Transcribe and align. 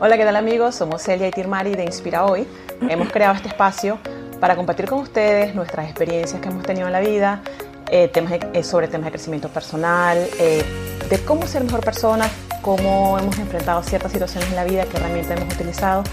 Hola, 0.00 0.16
¿qué 0.16 0.24
tal 0.24 0.36
amigos? 0.36 0.76
Somos 0.76 1.02
Celia 1.02 1.26
y 1.26 1.32
Tirmari 1.32 1.74
de 1.74 1.82
Inspira 1.82 2.24
Hoy. 2.24 2.46
Hemos 2.88 3.10
creado 3.10 3.34
este 3.34 3.48
espacio 3.48 3.98
para 4.38 4.54
compartir 4.54 4.86
con 4.86 5.00
ustedes 5.00 5.56
nuestras 5.56 5.86
experiencias 5.86 6.40
que 6.40 6.48
hemos 6.48 6.62
tenido 6.64 6.86
en 6.86 6.92
la 6.92 7.00
vida, 7.00 7.42
eh, 7.90 8.06
temas 8.06 8.34
eh, 8.52 8.62
sobre 8.62 8.86
temas 8.86 9.06
de 9.06 9.10
crecimiento 9.10 9.48
personal, 9.48 10.16
eh, 10.38 10.64
de 11.10 11.24
cómo 11.24 11.48
ser 11.48 11.64
mejor 11.64 11.80
persona, 11.80 12.30
cómo 12.62 13.18
hemos 13.18 13.40
enfrentado 13.40 13.82
ciertas 13.82 14.12
situaciones 14.12 14.48
en 14.50 14.54
la 14.54 14.62
vida, 14.62 14.84
qué 14.84 14.98
herramientas 14.98 15.36
hemos 15.36 15.52
utilizado 15.52 16.04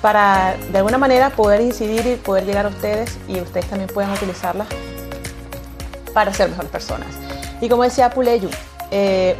para 0.00 0.54
de 0.70 0.78
alguna 0.78 0.98
manera 0.98 1.30
poder 1.30 1.60
incidir 1.60 2.06
y 2.06 2.14
poder 2.14 2.44
llegar 2.44 2.66
a 2.66 2.68
ustedes 2.68 3.18
y 3.26 3.40
ustedes 3.40 3.66
también 3.66 3.90
puedan 3.92 4.12
utilizarlas 4.12 4.68
para 6.14 6.32
ser 6.32 6.50
mejores 6.50 6.70
personas. 6.70 7.08
Y 7.60 7.68
como 7.68 7.82
decía 7.82 8.10
Puleyu, 8.10 8.48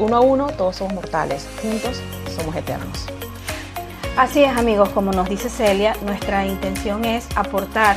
uno 0.00 0.16
a 0.16 0.20
uno 0.20 0.48
todos 0.48 0.74
somos 0.74 0.94
mortales, 0.94 1.46
juntos 1.62 2.00
somos 2.36 2.56
eternos. 2.56 3.06
Así 4.18 4.42
es 4.42 4.56
amigos, 4.56 4.88
como 4.88 5.12
nos 5.12 5.28
dice 5.28 5.48
Celia, 5.48 5.94
nuestra 6.02 6.44
intención 6.44 7.04
es 7.04 7.28
aportar 7.36 7.96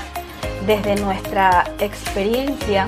desde 0.67 0.95
nuestra 0.97 1.63
experiencia 1.79 2.85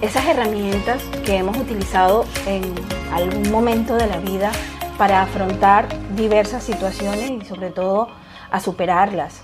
esas 0.00 0.24
herramientas 0.24 1.02
que 1.24 1.38
hemos 1.38 1.56
utilizado 1.56 2.24
en 2.46 2.72
algún 3.12 3.50
momento 3.50 3.96
de 3.96 4.06
la 4.06 4.18
vida 4.18 4.52
para 4.96 5.22
afrontar 5.22 5.88
diversas 6.14 6.62
situaciones 6.62 7.32
y 7.32 7.44
sobre 7.46 7.70
todo 7.70 8.06
a 8.48 8.60
superarlas. 8.60 9.42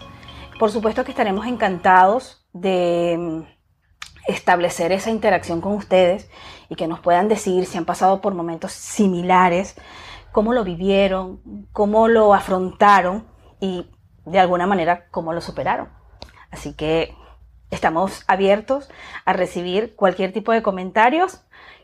Por 0.61 0.71
supuesto 0.71 1.03
que 1.03 1.11
estaremos 1.11 1.49
encantados 1.49 2.47
de 2.53 3.49
establecer 4.29 4.93
esa 4.93 5.11
interacción 5.11 5.61
con 5.61 5.73
ustedes 5.73 6.31
y 6.69 6.77
que 6.77 6.87
nos 6.87 7.01
puedan 7.01 7.27
decir 7.27 7.67
si 7.67 7.79
han 7.79 7.85
pasado 7.85 8.21
por 8.21 8.35
momentos 8.35 8.71
similares 8.71 9.75
cómo 10.33 10.53
lo 10.53 10.65
vivieron, 10.65 11.67
cómo 11.73 12.09
lo 12.09 12.35
afrontaron 12.35 13.27
y 13.61 13.91
de 14.25 14.39
alguna 14.39 14.67
manera 14.67 15.09
cómo 15.11 15.33
lo 15.33 15.41
superaron. 15.41 15.89
Así 16.51 16.75
que 16.75 17.15
estamos 17.71 18.25
abiertos 18.27 18.89
a 19.25 19.33
recibir 19.33 19.95
cualquier 19.97 20.33
tipo 20.33 20.53
de 20.53 20.63
comentarios 20.63 21.41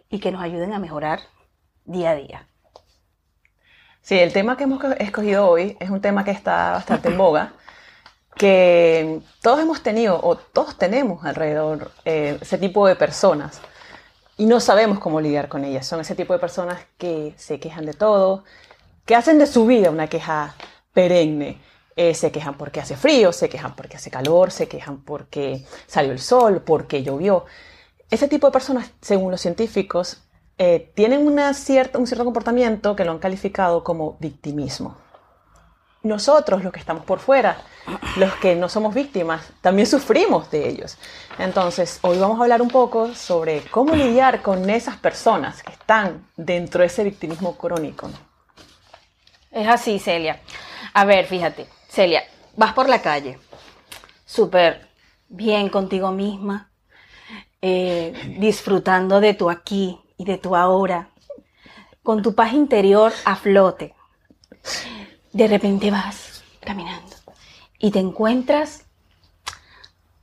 y 0.08 0.20
que 0.20 0.32
nos 0.32 0.42
ayuden 0.42 0.72
a 0.72 0.78
mejorar 0.78 1.20
día 1.84 2.10
a 2.10 2.14
día. 2.14 2.48
Sí, 4.00 4.18
el 4.18 4.32
tema 4.32 4.56
que 4.56 4.64
hemos 4.64 4.82
escogido 4.98 5.48
hoy 5.48 5.76
es 5.80 5.90
un 5.90 6.00
tema 6.00 6.24
que 6.24 6.30
está 6.30 6.72
bastante 6.72 7.08
en 7.08 7.18
boga, 7.18 7.54
que 8.36 9.20
todos 9.42 9.60
hemos 9.60 9.82
tenido 9.82 10.20
o 10.22 10.36
todos 10.36 10.78
tenemos 10.78 11.24
alrededor 11.24 11.90
eh, 12.04 12.38
ese 12.40 12.58
tipo 12.58 12.86
de 12.86 12.94
personas 12.94 13.60
y 14.36 14.46
no 14.46 14.60
sabemos 14.60 14.98
cómo 14.98 15.20
lidiar 15.20 15.48
con 15.48 15.64
ellas. 15.64 15.86
Son 15.86 16.00
ese 16.00 16.14
tipo 16.14 16.32
de 16.32 16.38
personas 16.38 16.80
que 16.98 17.34
se 17.36 17.58
quejan 17.60 17.86
de 17.86 17.94
todo, 17.94 18.44
que 19.04 19.14
hacen 19.14 19.38
de 19.38 19.46
su 19.46 19.66
vida 19.66 19.90
una 19.90 20.08
queja 20.08 20.54
perenne. 20.92 21.60
Eh, 21.96 22.14
se 22.14 22.30
quejan 22.30 22.58
porque 22.58 22.80
hace 22.80 22.96
frío, 22.96 23.32
se 23.32 23.48
quejan 23.48 23.74
porque 23.74 23.96
hace 23.96 24.10
calor, 24.10 24.50
se 24.50 24.68
quejan 24.68 25.02
porque 25.02 25.64
salió 25.86 26.12
el 26.12 26.18
sol, 26.18 26.62
porque 26.62 27.02
llovió. 27.02 27.46
Ese 28.10 28.28
tipo 28.28 28.46
de 28.46 28.52
personas, 28.52 28.92
según 29.00 29.30
los 29.30 29.40
científicos, 29.40 30.22
eh, 30.58 30.92
tienen 30.94 31.26
una 31.26 31.54
cierta, 31.54 31.98
un 31.98 32.06
cierto 32.06 32.24
comportamiento 32.24 32.96
que 32.96 33.04
lo 33.04 33.12
han 33.12 33.18
calificado 33.18 33.82
como 33.82 34.16
victimismo 34.20 34.96
nosotros, 36.06 36.62
los 36.62 36.72
que 36.72 36.80
estamos 36.80 37.04
por 37.04 37.18
fuera, 37.18 37.58
los 38.16 38.34
que 38.36 38.54
no 38.54 38.68
somos 38.68 38.94
víctimas, 38.94 39.48
también 39.60 39.86
sufrimos 39.86 40.50
de 40.50 40.68
ellos. 40.68 40.96
Entonces, 41.38 41.98
hoy 42.02 42.18
vamos 42.18 42.38
a 42.38 42.42
hablar 42.42 42.62
un 42.62 42.68
poco 42.68 43.14
sobre 43.14 43.62
cómo 43.62 43.94
lidiar 43.94 44.42
con 44.42 44.68
esas 44.70 44.96
personas 44.96 45.62
que 45.62 45.72
están 45.72 46.26
dentro 46.36 46.80
de 46.80 46.86
ese 46.86 47.04
victimismo 47.04 47.56
crónico. 47.56 48.10
Es 49.50 49.68
así, 49.68 49.98
Celia. 49.98 50.40
A 50.94 51.04
ver, 51.04 51.26
fíjate, 51.26 51.66
Celia, 51.88 52.22
vas 52.56 52.72
por 52.72 52.88
la 52.88 53.02
calle, 53.02 53.38
súper 54.24 54.88
bien 55.28 55.68
contigo 55.68 56.10
misma, 56.10 56.70
eh, 57.60 58.36
disfrutando 58.38 59.20
de 59.20 59.34
tu 59.34 59.50
aquí 59.50 59.98
y 60.16 60.24
de 60.24 60.38
tu 60.38 60.56
ahora, 60.56 61.10
con 62.02 62.22
tu 62.22 62.34
paz 62.34 62.52
interior 62.52 63.12
a 63.24 63.36
flote 63.36 63.96
de 65.36 65.48
repente 65.48 65.90
vas 65.90 66.42
caminando 66.60 67.14
y 67.78 67.90
te 67.90 67.98
encuentras 67.98 68.86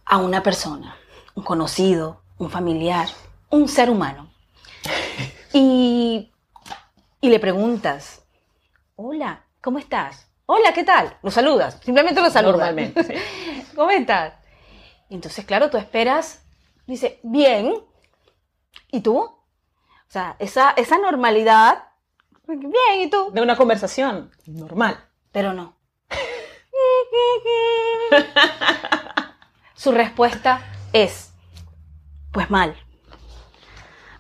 a 0.06 0.18
una 0.18 0.42
persona, 0.42 0.98
un 1.36 1.44
conocido, 1.44 2.24
un 2.40 2.50
familiar, 2.50 3.08
un 3.50 3.68
ser 3.68 3.90
humano. 3.90 4.30
Y, 5.56 6.32
y 7.22 7.30
le 7.30 7.40
preguntas, 7.40 8.24
hola, 8.96 9.44
¿cómo 9.62 9.78
estás? 9.78 10.28
Hola, 10.48 10.74
¿qué 10.74 10.84
tal? 10.84 11.16
Lo 11.22 11.30
saludas, 11.30 11.80
simplemente 11.84 12.20
lo 12.20 12.32
saludas. 12.32 12.58
Normalmente. 12.58 13.22
¿Cómo 13.76 13.92
estás? 13.92 14.34
Entonces, 15.12 15.46
claro, 15.46 15.70
tú 15.70 15.78
esperas, 15.78 16.42
dice, 16.88 17.20
bien. 17.22 17.76
¿Y 18.90 19.02
tú? 19.02 19.20
O 19.20 20.08
sea, 20.08 20.38
esa, 20.40 20.72
esa 20.72 20.98
normalidad 20.98 21.84
Bien, 22.48 23.02
¿y 23.02 23.10
tú? 23.10 23.32
De 23.32 23.42
una 23.42 23.56
conversación 23.56 24.32
normal. 24.46 24.98
Pero 25.32 25.54
no. 25.54 25.78
Su 29.76 29.92
respuesta 29.92 30.62
es, 30.94 31.34
pues 32.32 32.50
mal. 32.50 32.76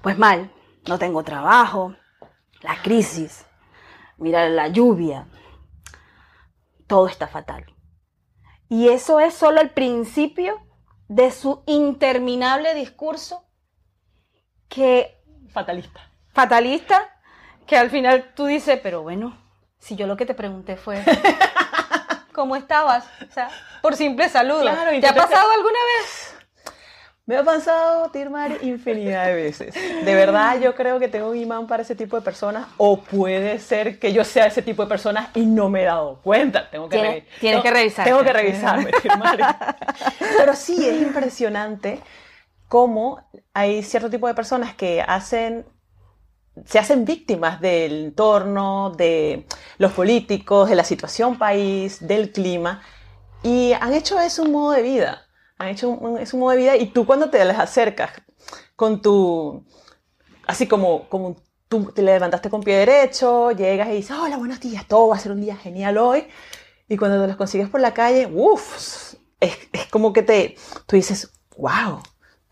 Pues 0.01 0.17
mal, 0.17 0.51
no 0.87 0.99
tengo 0.99 1.23
trabajo, 1.23 1.95
la 2.61 2.81
crisis, 2.81 3.45
mira 4.17 4.49
la 4.49 4.67
lluvia, 4.67 5.27
todo 6.87 7.07
está 7.07 7.27
fatal. 7.27 7.65
Y 8.67 8.89
eso 8.89 9.19
es 9.19 9.33
solo 9.33 9.61
el 9.61 9.69
principio 9.69 10.59
de 11.07 11.31
su 11.31 11.63
interminable 11.67 12.73
discurso 12.73 13.45
que... 14.67 15.21
Fatalista. 15.51 16.09
Fatalista, 16.33 17.21
que 17.65 17.77
al 17.77 17.89
final 17.89 18.31
tú 18.35 18.45
dices, 18.45 18.79
pero 18.81 19.01
bueno, 19.01 19.37
si 19.79 19.95
yo 19.95 20.07
lo 20.07 20.17
que 20.17 20.25
te 20.25 20.33
pregunté 20.33 20.75
fue, 20.77 21.03
¿cómo 22.33 22.55
estabas? 22.55 23.05
O 23.29 23.31
sea, 23.31 23.49
por 23.81 23.95
simple 23.95 24.29
saludo. 24.29 24.63
¿Te 24.63 25.07
ha 25.07 25.15
pasado 25.15 25.51
alguna 25.51 25.79
vez? 25.99 26.33
Me 27.25 27.37
ha 27.37 27.43
pasado, 27.43 28.09
Tirmar, 28.11 28.57
infinidad 28.63 29.27
de 29.27 29.35
veces. 29.35 29.73
De 29.73 30.13
verdad, 30.13 30.59
yo 30.59 30.75
creo 30.75 30.99
que 30.99 31.07
tengo 31.07 31.29
un 31.29 31.37
imán 31.37 31.67
para 31.67 31.83
ese 31.83 31.95
tipo 31.95 32.17
de 32.17 32.21
personas, 32.21 32.67
o 32.75 32.99
puede 32.99 33.59
ser 33.59 33.97
que 33.97 34.11
yo 34.11 34.25
sea 34.25 34.47
ese 34.47 34.61
tipo 34.61 34.83
de 34.83 34.89
personas 34.89 35.29
y 35.33 35.45
no 35.45 35.69
me 35.69 35.83
he 35.83 35.85
dado 35.85 36.19
cuenta. 36.21 36.69
Tengo 36.69 36.89
que, 36.89 37.25
¿Tienes, 37.39 37.61
que 37.61 37.71
revisar. 37.71 38.03
Tengo 38.03 38.23
que 38.23 38.33
revisarme, 38.33 38.91
Tirmar. 39.01 39.37
Pero 40.37 40.53
sí, 40.53 40.85
es 40.85 41.01
impresionante 41.01 42.01
cómo 42.67 43.25
hay 43.53 43.83
cierto 43.83 44.09
tipo 44.09 44.27
de 44.27 44.33
personas 44.33 44.75
que 44.75 45.01
hacen 45.01 45.65
se 46.65 46.79
hacen 46.79 47.05
víctimas 47.05 47.59
del 47.59 48.05
entorno, 48.05 48.91
de 48.91 49.47
los 49.77 49.91
políticos, 49.93 50.69
de 50.69 50.75
la 50.75 50.83
situación 50.83 51.37
país, 51.37 52.05
del 52.05 52.31
clima, 52.31 52.81
y 53.41 53.73
han 53.73 53.93
hecho 53.93 54.19
eso 54.19 54.43
un 54.43 54.51
modo 54.51 54.71
de 54.71 54.81
vida. 54.81 55.27
Han 55.57 55.69
hecho 55.69 55.89
un, 55.89 56.17
es 56.17 56.33
un 56.33 56.41
modo 56.41 56.51
de 56.51 56.57
vida 56.57 56.75
y 56.77 56.87
tú 56.87 57.05
cuando 57.05 57.29
te 57.29 57.43
les 57.43 57.57
acercas 57.57 58.11
con 58.75 59.01
tu, 59.01 59.65
así 60.47 60.67
como, 60.67 61.09
como 61.09 61.37
tú 61.67 61.91
te 61.91 62.01
levantaste 62.01 62.49
con 62.49 62.61
pie 62.61 62.77
derecho, 62.77 63.51
llegas 63.51 63.89
y 63.89 63.93
dices, 63.93 64.15
hola, 64.17 64.37
buenos 64.37 64.59
días, 64.59 64.87
todo 64.87 65.09
va 65.09 65.15
a 65.15 65.19
ser 65.19 65.31
un 65.31 65.41
día 65.41 65.55
genial 65.55 65.97
hoy, 65.97 66.27
y 66.87 66.97
cuando 66.97 67.21
te 67.21 67.27
los 67.27 67.37
consigues 67.37 67.69
por 67.69 67.81
la 67.81 67.93
calle, 67.93 68.27
uff, 68.31 69.15
es, 69.39 69.57
es 69.71 69.87
como 69.87 70.13
que 70.13 70.21
te, 70.21 70.55
tú 70.85 70.95
dices, 70.95 71.31
wow, 71.57 72.01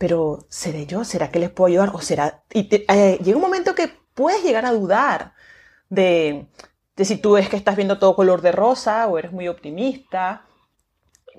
pero 0.01 0.47
¿seré 0.49 0.87
yo? 0.87 1.03
¿Será 1.03 1.29
que 1.29 1.37
les 1.37 1.51
puedo 1.51 1.67
ayudar? 1.67 1.91
¿O 1.93 2.01
será...? 2.01 2.41
Y 2.51 2.67
eh, 2.71 3.19
llega 3.23 3.37
un 3.37 3.43
momento 3.43 3.75
que 3.75 3.87
puedes 4.15 4.43
llegar 4.43 4.65
a 4.65 4.71
dudar 4.71 5.33
de, 5.89 6.47
de 6.95 7.05
si 7.05 7.17
tú 7.17 7.37
es 7.37 7.49
que 7.49 7.55
estás 7.55 7.75
viendo 7.75 7.99
todo 7.99 8.15
color 8.15 8.41
de 8.41 8.51
rosa 8.51 9.05
o 9.05 9.19
eres 9.19 9.31
muy 9.31 9.47
optimista, 9.47 10.47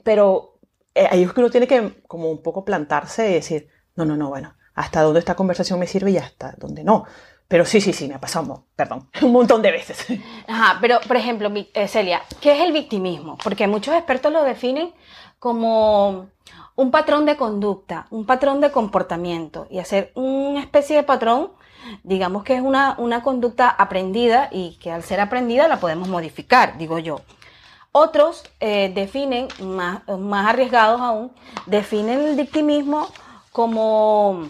pero 0.05 0.61
eh, 0.95 1.09
ahí 1.11 1.25
es 1.25 1.33
que 1.33 1.41
uno 1.41 1.51
tiene 1.51 1.67
que 1.67 2.05
como 2.07 2.31
un 2.31 2.41
poco 2.41 2.65
plantarse 2.65 3.31
y 3.31 3.35
decir, 3.35 3.69
no, 3.97 4.05
no, 4.05 4.17
no, 4.17 4.29
bueno, 4.29 4.55
hasta 4.75 5.03
dónde 5.03 5.19
esta 5.19 5.35
conversación 5.35 5.81
me 5.81 5.89
sirve 5.89 6.13
y 6.13 6.19
hasta 6.19 6.55
dónde 6.57 6.85
no. 6.85 7.05
Pero 7.49 7.65
sí, 7.65 7.81
sí, 7.81 7.93
sí, 7.93 8.07
me 8.07 8.15
ha 8.15 8.21
pasado, 8.21 8.67
perdón, 8.77 9.11
un 9.23 9.33
montón 9.33 9.61
de 9.61 9.73
veces. 9.73 10.07
Ajá, 10.47 10.79
pero 10.81 11.01
por 11.01 11.17
ejemplo, 11.17 11.51
eh, 11.53 11.89
Celia, 11.89 12.23
¿qué 12.41 12.53
es 12.53 12.61
el 12.61 12.71
victimismo? 12.71 13.39
Porque 13.43 13.67
muchos 13.67 13.93
expertos 13.97 14.33
lo 14.33 14.45
definen 14.45 14.95
como 15.41 16.29
un 16.75 16.91
patrón 16.91 17.27
de 17.27 17.37
conducta, 17.37 18.07
un 18.11 18.25
patrón 18.25 18.61
de 18.61 18.73
comportamiento 18.73 19.67
y 19.71 19.79
hacer 19.79 20.13
una 20.15 20.61
especie 20.61 20.97
de 20.97 21.03
patrón, 21.03 21.53
digamos 22.03 22.45
que 22.45 22.55
es 22.55 22.63
una, 22.63 22.95
una 22.99 23.23
conducta 23.23 23.69
aprendida 23.69 24.49
y 24.51 24.79
que 24.79 24.91
al 24.91 25.03
ser 25.03 25.21
aprendida 25.21 25.69
la 25.69 25.81
podemos 25.81 26.09
modificar, 26.09 26.79
digo 26.79 26.99
yo. 26.99 27.21
Otros 27.95 28.45
eh, 28.61 28.91
definen, 28.95 29.49
más, 29.61 30.03
más 30.09 30.49
arriesgados 30.49 31.01
aún, 31.01 31.33
definen 31.67 32.21
el 32.21 32.37
victimismo 32.37 33.07
como, 33.53 34.49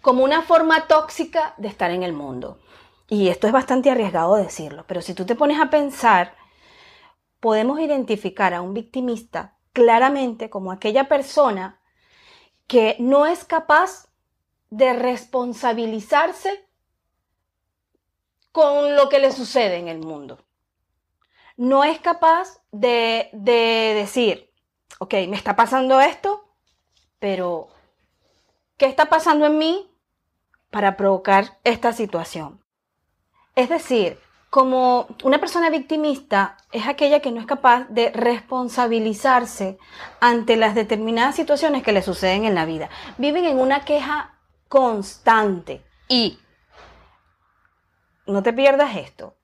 como 0.00 0.24
una 0.24 0.40
forma 0.42 0.86
tóxica 0.86 1.52
de 1.58 1.68
estar 1.68 1.90
en 1.90 2.02
el 2.02 2.14
mundo. 2.14 2.58
y 3.06 3.28
esto 3.28 3.46
es 3.46 3.52
bastante 3.52 3.90
arriesgado 3.90 4.36
decirlo, 4.36 4.84
pero 4.88 5.02
si 5.02 5.12
tú 5.12 5.26
te 5.26 5.34
pones 5.34 5.60
a 5.60 5.68
pensar, 5.68 6.34
podemos 7.38 7.78
identificar 7.78 8.54
a 8.54 8.62
un 8.62 8.72
victimista 8.72 9.53
claramente 9.74 10.48
como 10.48 10.72
aquella 10.72 11.08
persona 11.08 11.78
que 12.66 12.96
no 12.98 13.26
es 13.26 13.44
capaz 13.44 14.08
de 14.70 14.94
responsabilizarse 14.94 16.66
con 18.52 18.96
lo 18.96 19.10
que 19.10 19.18
le 19.18 19.32
sucede 19.32 19.76
en 19.76 19.88
el 19.88 19.98
mundo. 19.98 20.38
No 21.56 21.84
es 21.84 21.98
capaz 22.00 22.62
de, 22.70 23.28
de 23.32 23.92
decir, 23.94 24.50
ok, 24.98 25.14
me 25.28 25.36
está 25.36 25.56
pasando 25.56 26.00
esto, 26.00 26.48
pero 27.18 27.68
¿qué 28.76 28.86
está 28.86 29.06
pasando 29.06 29.44
en 29.46 29.58
mí 29.58 29.90
para 30.70 30.96
provocar 30.96 31.58
esta 31.64 31.92
situación? 31.92 32.64
Es 33.56 33.68
decir, 33.68 34.18
como 34.54 35.08
una 35.24 35.40
persona 35.40 35.68
victimista 35.68 36.56
es 36.70 36.86
aquella 36.86 37.18
que 37.18 37.32
no 37.32 37.40
es 37.40 37.46
capaz 37.46 37.88
de 37.88 38.12
responsabilizarse 38.12 39.78
ante 40.20 40.54
las 40.54 40.76
determinadas 40.76 41.34
situaciones 41.34 41.82
que 41.82 41.90
le 41.90 42.02
suceden 42.02 42.44
en 42.44 42.54
la 42.54 42.64
vida. 42.64 42.88
Viven 43.18 43.46
en 43.46 43.58
una 43.58 43.84
queja 43.84 44.38
constante 44.68 45.82
y 46.08 46.38
no 48.28 48.44
te 48.44 48.52
pierdas 48.52 48.96
esto. 48.96 49.34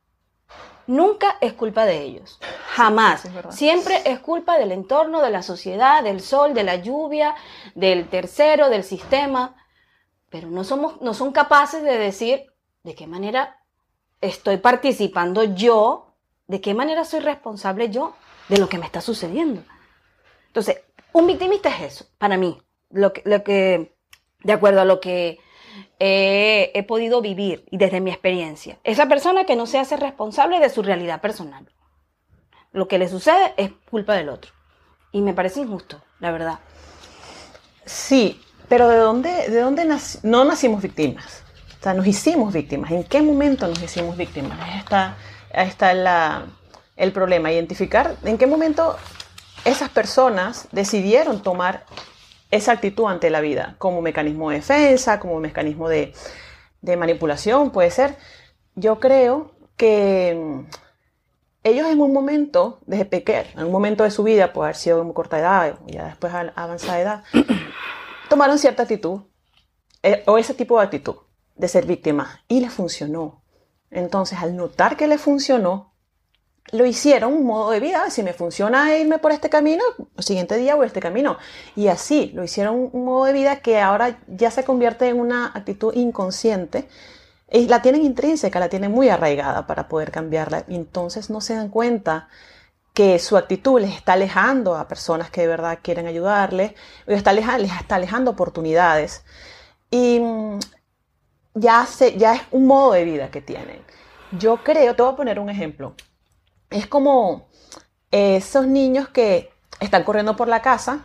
Nunca 0.87 1.39
es 1.41 1.55
culpa 1.55 1.87
de 1.87 2.03
ellos. 2.03 2.39
Jamás. 2.69 3.29
Siempre 3.49 4.03
es 4.05 4.21
culpa 4.21 4.59
del 4.59 4.71
entorno, 4.71 5.23
de 5.23 5.31
la 5.31 5.43
sociedad, 5.43 6.05
del 6.05 6.21
sol, 6.21 6.55
de 6.55 6.63
la 6.63 6.77
lluvia, 6.77 7.35
del 7.75 8.09
tercero, 8.09 8.69
del 8.69 8.85
sistema. 8.85 9.57
Pero 10.29 10.51
no, 10.51 10.63
somos, 10.63 11.01
no 11.03 11.15
son 11.15 11.33
capaces 11.33 11.83
de 11.83 11.99
decir 11.99 12.47
de 12.85 12.95
qué 12.95 13.09
manera 13.09 13.60
estoy 14.21 14.59
participando 14.59 15.45
yo, 15.45 16.15
de 16.47 16.61
qué 16.61 16.75
manera 16.75 17.05
soy 17.05 17.21
responsable 17.21 17.91
yo 17.91 18.15
de 18.49 18.59
lo 18.59 18.69
que 18.69 18.79
me 18.79 18.87
está 18.87 19.01
sucediendo. 19.01 19.63
Entonces, 20.49 20.81
un 21.13 21.27
victimista 21.27 21.69
es 21.69 21.95
eso, 21.95 22.07
para 22.19 22.37
mí. 22.37 22.61
Lo 22.91 23.13
que, 23.13 23.93
de 24.43 24.53
acuerdo 24.53 24.81
a 24.81 24.85
lo 24.85 25.01
que 25.01 25.39
he, 26.01 26.85
podido 26.89 27.21
vivir 27.21 27.65
y 27.71 27.77
desde 27.77 28.01
mi 28.01 28.11
experiencia. 28.11 28.79
Esa 28.83 29.07
persona 29.07 29.45
que 29.45 29.55
no 29.55 29.67
se 29.67 29.79
hace 29.79 29.97
responsable 29.97 30.59
de 30.59 30.71
su 30.71 30.83
realidad 30.83 31.21
personal. 31.21 31.69
Lo 32.73 32.89
que 32.89 32.99
le 32.99 33.09
sucede 33.09 33.55
es 33.57 33.71
culpa 33.91 34.15
del 34.15 34.29
otro. 34.29 34.53
Y 35.13 35.21
me 35.21 35.35
parece 35.35 35.61
injusto, 35.61 36.01
la 36.19 36.33
verdad. 36.33 36.59
Sí, 37.85 38.41
pero 38.69 38.89
¿de 38.89 38.97
dónde, 38.97 39.49
de 39.51 39.61
dónde 39.61 39.85
no 40.23 40.45
nacimos 40.45 40.83
víctimas? 40.83 41.45
O 41.81 41.83
sea, 41.83 41.95
nos 41.95 42.07
hicimos 42.07 42.53
víctimas. 42.53 42.91
¿En 42.91 43.05
qué 43.05 43.23
momento 43.23 43.67
nos 43.67 43.83
hicimos 43.83 44.15
víctimas? 44.17 44.59
Ahí 44.61 44.79
está, 44.79 45.17
está 45.51 46.45
el 46.97 47.13
problema. 47.13 47.51
Identificar 47.51 48.17
en 48.23 48.37
qué 48.37 48.47
momento 48.47 48.97
esas 49.65 49.89
personas 49.89 50.69
decidieron 50.73 51.43
tomar 51.43 51.87
esa 52.51 52.73
actitud 52.73 53.07
ante 53.07 53.31
la 53.31 53.41
vida, 53.41 53.77
como 53.79 54.03
mecanismo 54.03 54.51
de 54.51 54.57
defensa, 54.57 55.21
como 55.21 55.41
mecanismo 55.41 55.89
de, 55.89 56.13
manipulación, 56.83 57.71
puede 57.71 57.91
ser. 57.91 58.17
Yo 58.75 59.01
creo 59.01 59.53
que 59.77 60.37
mm, 60.37 60.61
ellos 61.65 61.87
en 61.89 62.01
un 62.01 62.13
momento, 62.13 62.81
desde 62.87 63.07
pequeño, 63.07 63.49
en 63.57 63.65
un 63.65 63.73
momento 63.73 64.05
de 64.05 64.11
su 64.11 64.23
vida, 64.23 64.53
puede 64.53 64.67
haber 64.67 64.77
sido 64.77 65.03
muy 65.05 65.15
corta 65.15 65.39
edad, 65.39 65.79
ya 65.87 66.07
después 66.07 66.33
avanzada 66.35 67.01
edad, 67.01 67.25
tomaron 68.29 68.59
cierta 68.59 68.83
actitud, 68.83 69.23
eh, 70.03 70.23
o 70.27 70.39
ese 70.39 70.55
tipo 70.55 70.79
de 70.79 70.85
actitud, 70.85 71.17
de 71.61 71.69
ser 71.69 71.87
víctima, 71.87 72.43
y 72.49 72.61
les 72.61 72.73
funcionó. 72.73 73.43
Entonces, 73.91 74.39
al 74.39 74.57
notar 74.57 74.97
que 74.97 75.07
les 75.07 75.21
funcionó, 75.21 75.93
lo 76.73 76.87
hicieron 76.87 77.33
un 77.33 77.45
modo 77.45 77.71
de 77.71 77.81
vida. 77.81 78.09
Si 78.11 78.23
me 78.23 78.33
funciona 78.33 78.97
irme 78.97 79.19
por 79.19 79.33
este 79.33 79.51
camino, 79.51 79.83
el 80.17 80.25
siguiente 80.25 80.57
día 80.57 80.75
voy 80.75 80.85
a 80.85 80.87
este 80.87 81.01
camino. 81.01 81.37
Y 81.77 81.89
así, 81.89 82.31
lo 82.35 82.45
hicieron 82.45 82.91
un 82.93 83.05
modo 83.05 83.25
de 83.27 83.33
vida 83.33 83.57
que 83.57 83.81
ahora 83.81 84.21
ya 84.29 84.51
se 84.51 84.65
convierte 84.65 85.09
en 85.09 85.19
una 85.19 85.47
actitud 85.55 85.93
inconsciente. 85.95 86.89
Y 87.51 87.67
la 87.67 87.83
tienen 87.83 88.03
intrínseca, 88.03 88.61
la 88.61 88.69
tienen 88.69 88.93
muy 88.93 89.09
arraigada 89.09 89.67
para 89.67 89.89
poder 89.89 90.13
cambiarla. 90.13 90.65
Y 90.69 90.77
entonces 90.77 91.31
no 91.31 91.41
se 91.41 91.55
dan 91.55 91.69
cuenta 91.69 92.29
que 92.95 93.19
su 93.19 93.37
actitud 93.37 93.81
les 93.81 93.95
está 93.95 94.15
alejando 94.15 94.77
a 94.77 94.89
personas 94.89 95.31
que 95.31 95.43
de 95.43 95.47
verdad 95.49 95.79
quieren 95.83 96.07
ayudarles, 96.07 96.75
les 97.07 97.19
está 97.19 97.31
alejando, 97.31 97.63
les 97.63 97.73
está 97.73 97.97
alejando 97.97 98.31
oportunidades. 98.31 99.25
Y 99.91 100.21
mm, 100.21 100.59
ya, 101.55 101.87
se, 101.87 102.17
ya 102.17 102.35
es 102.35 102.43
un 102.51 102.67
modo 102.67 102.93
de 102.93 103.05
vida 103.05 103.31
que 103.31 103.41
tienen. 103.41 103.83
Yo 104.33 104.59
creo, 104.63 104.95
te 104.95 105.03
voy 105.03 105.13
a 105.13 105.17
poner 105.17 105.39
un 105.39 105.51
ejemplo 105.51 105.95
es 106.71 106.87
como 106.87 107.49
esos 108.11 108.67
niños 108.67 109.09
que 109.09 109.53
están 109.81 110.05
corriendo 110.05 110.37
por 110.37 110.49
la 110.49 110.63
casa 110.63 111.01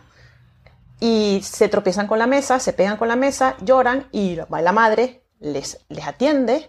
y 1.00 1.40
se 1.42 1.68
tropiezan 1.68 2.06
con 2.06 2.18
la 2.18 2.26
mesa, 2.26 2.58
se 2.58 2.72
pegan 2.72 2.96
con 2.96 3.08
la 3.08 3.16
mesa, 3.16 3.56
lloran 3.60 4.08
y 4.12 4.36
va 4.36 4.62
la 4.62 4.72
madre, 4.72 5.24
les, 5.40 5.84
les 5.88 6.06
atiende 6.06 6.68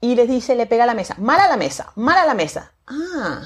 y 0.00 0.14
les 0.14 0.28
dice, 0.28 0.56
le 0.56 0.66
pega 0.66 0.86
la 0.86 0.94
mesa, 0.94 1.14
mala 1.18 1.46
la 1.46 1.56
mesa, 1.56 1.92
mala 1.94 2.24
la 2.24 2.34
mesa. 2.34 2.72
Ah, 2.86 3.42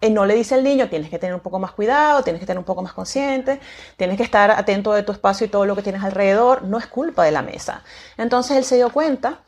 y 0.00 0.10
no 0.10 0.26
le 0.26 0.34
dice 0.34 0.54
al 0.54 0.62
niño, 0.62 0.88
tienes 0.88 1.10
que 1.10 1.18
tener 1.18 1.34
un 1.34 1.40
poco 1.40 1.58
más 1.58 1.72
cuidado, 1.72 2.22
tienes 2.22 2.40
que 2.40 2.46
tener 2.46 2.58
un 2.58 2.64
poco 2.64 2.82
más 2.82 2.92
consciente, 2.92 3.60
tienes 3.96 4.16
que 4.16 4.22
estar 4.22 4.50
atento 4.50 4.92
de 4.92 5.02
tu 5.02 5.12
espacio 5.12 5.46
y 5.46 5.50
todo 5.50 5.66
lo 5.66 5.74
que 5.74 5.82
tienes 5.82 6.04
alrededor, 6.04 6.62
no 6.62 6.78
es 6.78 6.86
culpa 6.86 7.24
de 7.24 7.32
la 7.32 7.42
mesa. 7.42 7.82
Entonces 8.16 8.56
él 8.56 8.64
se 8.64 8.76
dio 8.76 8.92
cuenta 8.92 9.40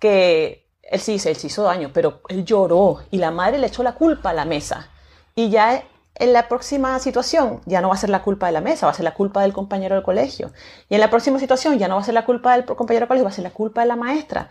que 0.00 0.68
él 0.82 1.00
sí, 1.00 1.20
él 1.24 1.36
sí 1.36 1.46
hizo 1.46 1.62
daño, 1.62 1.90
pero 1.94 2.22
él 2.28 2.44
lloró 2.44 3.02
y 3.10 3.18
la 3.18 3.30
madre 3.30 3.58
le 3.58 3.68
echó 3.68 3.82
la 3.82 3.94
culpa 3.94 4.30
a 4.30 4.34
la 4.34 4.44
mesa. 4.44 4.90
Y 5.36 5.50
ya 5.50 5.84
en 6.16 6.32
la 6.32 6.48
próxima 6.48 6.98
situación 6.98 7.60
ya 7.64 7.80
no 7.80 7.88
va 7.88 7.94
a 7.94 7.98
ser 7.98 8.10
la 8.10 8.22
culpa 8.22 8.46
de 8.46 8.52
la 8.52 8.60
mesa, 8.60 8.86
va 8.86 8.92
a 8.92 8.96
ser 8.96 9.04
la 9.04 9.14
culpa 9.14 9.42
del 9.42 9.52
compañero 9.52 9.94
del 9.94 10.04
colegio. 10.04 10.52
Y 10.88 10.94
en 10.94 11.00
la 11.00 11.10
próxima 11.10 11.38
situación 11.38 11.78
ya 11.78 11.86
no 11.86 11.94
va 11.96 12.02
a 12.02 12.04
ser 12.04 12.14
la 12.14 12.24
culpa 12.24 12.54
del 12.56 12.64
compañero 12.64 13.02
del 13.02 13.08
colegio, 13.08 13.24
va 13.24 13.30
a 13.30 13.34
ser 13.34 13.44
la 13.44 13.50
culpa 13.50 13.82
de 13.82 13.86
la 13.86 13.96
maestra. 13.96 14.48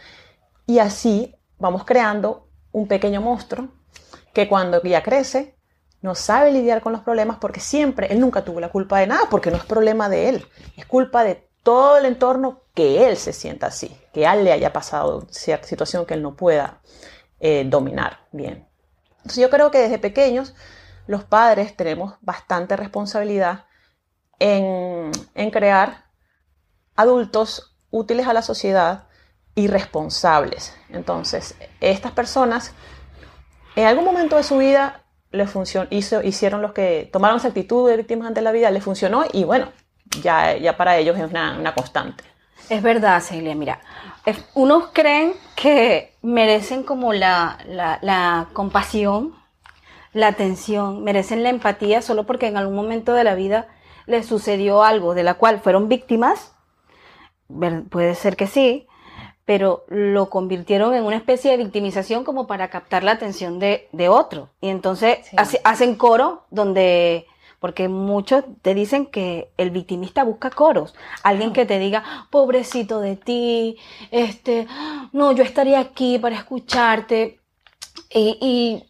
Y 0.66 0.80
así 0.80 1.36
vamos 1.60 1.84
creando 1.84 2.48
un 2.72 2.88
pequeño 2.88 3.22
monstruo 3.22 3.68
que 4.34 4.48
cuando 4.48 4.82
ya 4.82 5.04
crece 5.04 5.56
no 6.02 6.16
sabe 6.16 6.52
lidiar 6.52 6.82
con 6.82 6.92
los 6.92 7.02
problemas 7.02 7.38
porque 7.40 7.62
siempre, 7.62 8.08
él 8.12 8.20
nunca 8.20 8.44
tuvo 8.44 8.60
la 8.60 8.70
culpa 8.70 9.00
de 9.00 9.08
nada, 9.08 9.28
porque 9.30 9.52
no 9.52 9.58
es 9.58 9.64
problema 9.64 10.10
de 10.10 10.30
él, 10.30 10.46
es 10.76 10.86
culpa 10.86 11.24
de 11.24 11.48
todo 11.64 11.98
el 11.98 12.06
entorno 12.06 12.64
que 12.76 13.08
él 13.08 13.16
se 13.16 13.32
sienta 13.32 13.68
así, 13.68 13.96
que 14.12 14.28
a 14.28 14.34
él 14.34 14.44
le 14.44 14.52
haya 14.52 14.74
pasado 14.74 15.26
cierta 15.30 15.66
situación 15.66 16.06
que 16.06 16.16
él 16.16 16.22
no 16.22 16.36
pueda 16.36 16.82
eh, 17.40 17.64
dominar 17.66 18.28
bien. 18.32 18.68
Entonces 19.18 19.38
yo 19.38 19.50
creo 19.50 19.72
que 19.72 19.80
desde 19.80 19.98
pequeños 19.98 20.54
los 21.08 21.24
padres 21.24 21.78
tenemos 21.78 22.16
bastante 22.20 22.76
responsabilidad 22.76 23.66
en, 24.40 25.12
en 25.36 25.52
crear 25.52 26.06
adultos 26.96 27.78
útiles 27.92 28.28
a 28.28 28.34
la 28.34 28.42
sociedad 28.42 29.08
y 29.56 29.68
responsables. 29.68 30.76
Entonces, 30.90 31.56
estas 31.80 32.12
personas 32.12 32.74
en 33.76 33.86
algún 33.86 34.06
momento 34.06 34.38
de 34.38 34.44
su 34.44 34.58
vida 34.58 35.02
les 35.32 35.50
funcionó, 35.50 35.88
hicieron 35.92 36.62
los 36.62 36.74
que 36.74 37.10
tomaron 37.12 37.38
esa 37.38 37.48
actitud 37.48 37.90
de 37.90 37.98
víctimas 37.98 38.28
ante 38.28 38.42
la 38.42 38.52
vida, 38.52 38.70
les 38.70 38.84
funcionó 38.84 39.26
y 39.34 39.44
bueno, 39.44 39.70
ya, 40.22 40.56
ya 40.58 40.78
para 40.78 40.98
ellos 40.98 41.18
es 41.18 41.30
una, 41.30 41.74
constante. 41.76 42.24
Es 42.70 42.82
verdad, 42.82 43.22
Celia, 43.22 43.56
mira, 43.56 43.82
unos 44.54 44.90
creen 44.94 45.34
que 45.56 46.14
merecen 46.22 46.84
como 46.84 47.14
la, 47.14 47.58
la, 47.68 48.00
la, 48.02 48.48
compasión, 48.54 49.36
la 50.14 50.28
atención, 50.28 51.04
merecen 51.04 51.44
la 51.44 51.50
empatía 51.50 52.02
solo 52.02 52.26
porque 52.26 52.48
en 52.48 52.58
algún 52.58 52.76
momento 52.76 53.14
de 53.14 53.24
la 53.24 53.36
vida 53.36 53.68
les 54.06 54.26
sucedió 54.28 54.84
algo 54.84 55.16
de 55.16 55.24
la 55.24 55.34
cual 55.34 55.60
fueron 55.60 55.90
víctimas, 55.90 56.54
puede 57.90 58.16
ser 58.16 58.36
que 58.36 58.48
sí, 58.48 58.88
pero 59.46 59.86
lo 59.88 60.30
convirtieron 60.30 60.94
en 60.94 61.04
una 61.04 61.18
especie 61.18 61.52
de 61.52 61.58
victimización 61.58 62.24
como 62.24 62.48
para 62.48 62.70
captar 62.70 63.04
la 63.04 63.12
atención 63.12 63.60
de, 63.60 63.88
de 63.92 64.10
otro. 64.10 64.50
Y 64.62 64.70
entonces 64.70 65.20
hacen 65.64 65.96
coro 65.96 66.46
donde 66.50 67.28
porque 67.64 67.88
muchos 67.88 68.44
te 68.62 68.74
dicen 68.74 69.06
que 69.06 69.50
el 69.56 69.72
victimista 69.72 70.26
busca 70.26 70.50
coros, 70.50 70.94
alguien 71.24 71.54
que 71.54 71.66
te 71.66 71.80
diga, 71.80 72.28
pobrecito 72.30 73.00
de 73.00 73.16
ti, 73.16 73.78
este, 74.12 74.68
no, 75.14 75.32
yo 75.32 75.46
estaría 75.46 75.80
aquí 75.80 76.20
para 76.20 76.36
escucharte. 76.36 77.40
Y, 78.14 78.84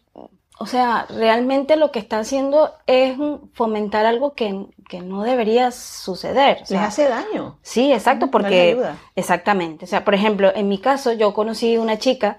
o 0.64 0.66
sea, 0.66 1.04
realmente 1.10 1.76
lo 1.76 1.90
que 1.90 1.98
está 1.98 2.20
haciendo 2.20 2.72
es 2.86 3.18
fomentar 3.52 4.06
algo 4.06 4.32
que, 4.32 4.66
no 5.02 5.22
debería 5.22 5.70
suceder. 5.72 6.60
Les 6.70 6.80
hace 6.80 7.06
daño. 7.06 7.58
Sí, 7.60 7.92
exacto, 7.92 8.30
porque... 8.30 8.82
exactamente. 9.14 9.84
O 9.84 9.88
sea, 9.88 10.06
por 10.06 10.14
ejemplo, 10.14 10.50
en 10.54 10.70
mi 10.70 10.78
caso, 10.78 11.12
yo 11.12 11.34
conocí 11.34 11.76
una 11.76 11.98
chica 11.98 12.38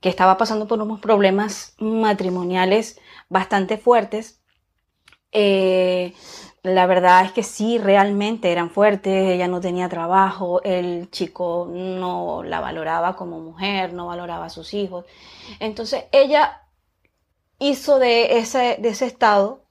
que 0.00 0.08
estaba 0.08 0.38
pasando 0.38 0.66
por 0.66 0.80
unos 0.80 1.00
problemas 1.00 1.74
matrimoniales 1.78 2.98
bastante 3.28 3.76
fuertes 3.76 4.40
Eh, 5.32 6.14
la 6.62 6.86
verdad 6.86 7.26
es 7.26 7.32
que 7.32 7.42
sí, 7.42 7.76
realmente 7.76 8.50
eran 8.52 8.70
fuertes, 8.70 9.28
ella 9.28 9.48
no 9.48 9.60
tenía 9.60 9.90
trabajo, 9.90 10.62
el 10.62 11.10
chico 11.10 11.68
no 11.70 12.42
la 12.42 12.60
valoraba 12.60 13.16
como 13.16 13.38
mujer, 13.40 13.92
no 13.92 14.06
valoraba 14.06 14.46
a 14.46 14.50
sus 14.50 14.72
hijos. 14.72 15.04
Entonces 15.60 16.04
ella 16.10 16.62
hizo 17.58 17.98
de 17.98 18.38
ese, 18.38 18.76
de 18.80 18.88
ese 18.88 19.06
estado, 19.06 19.62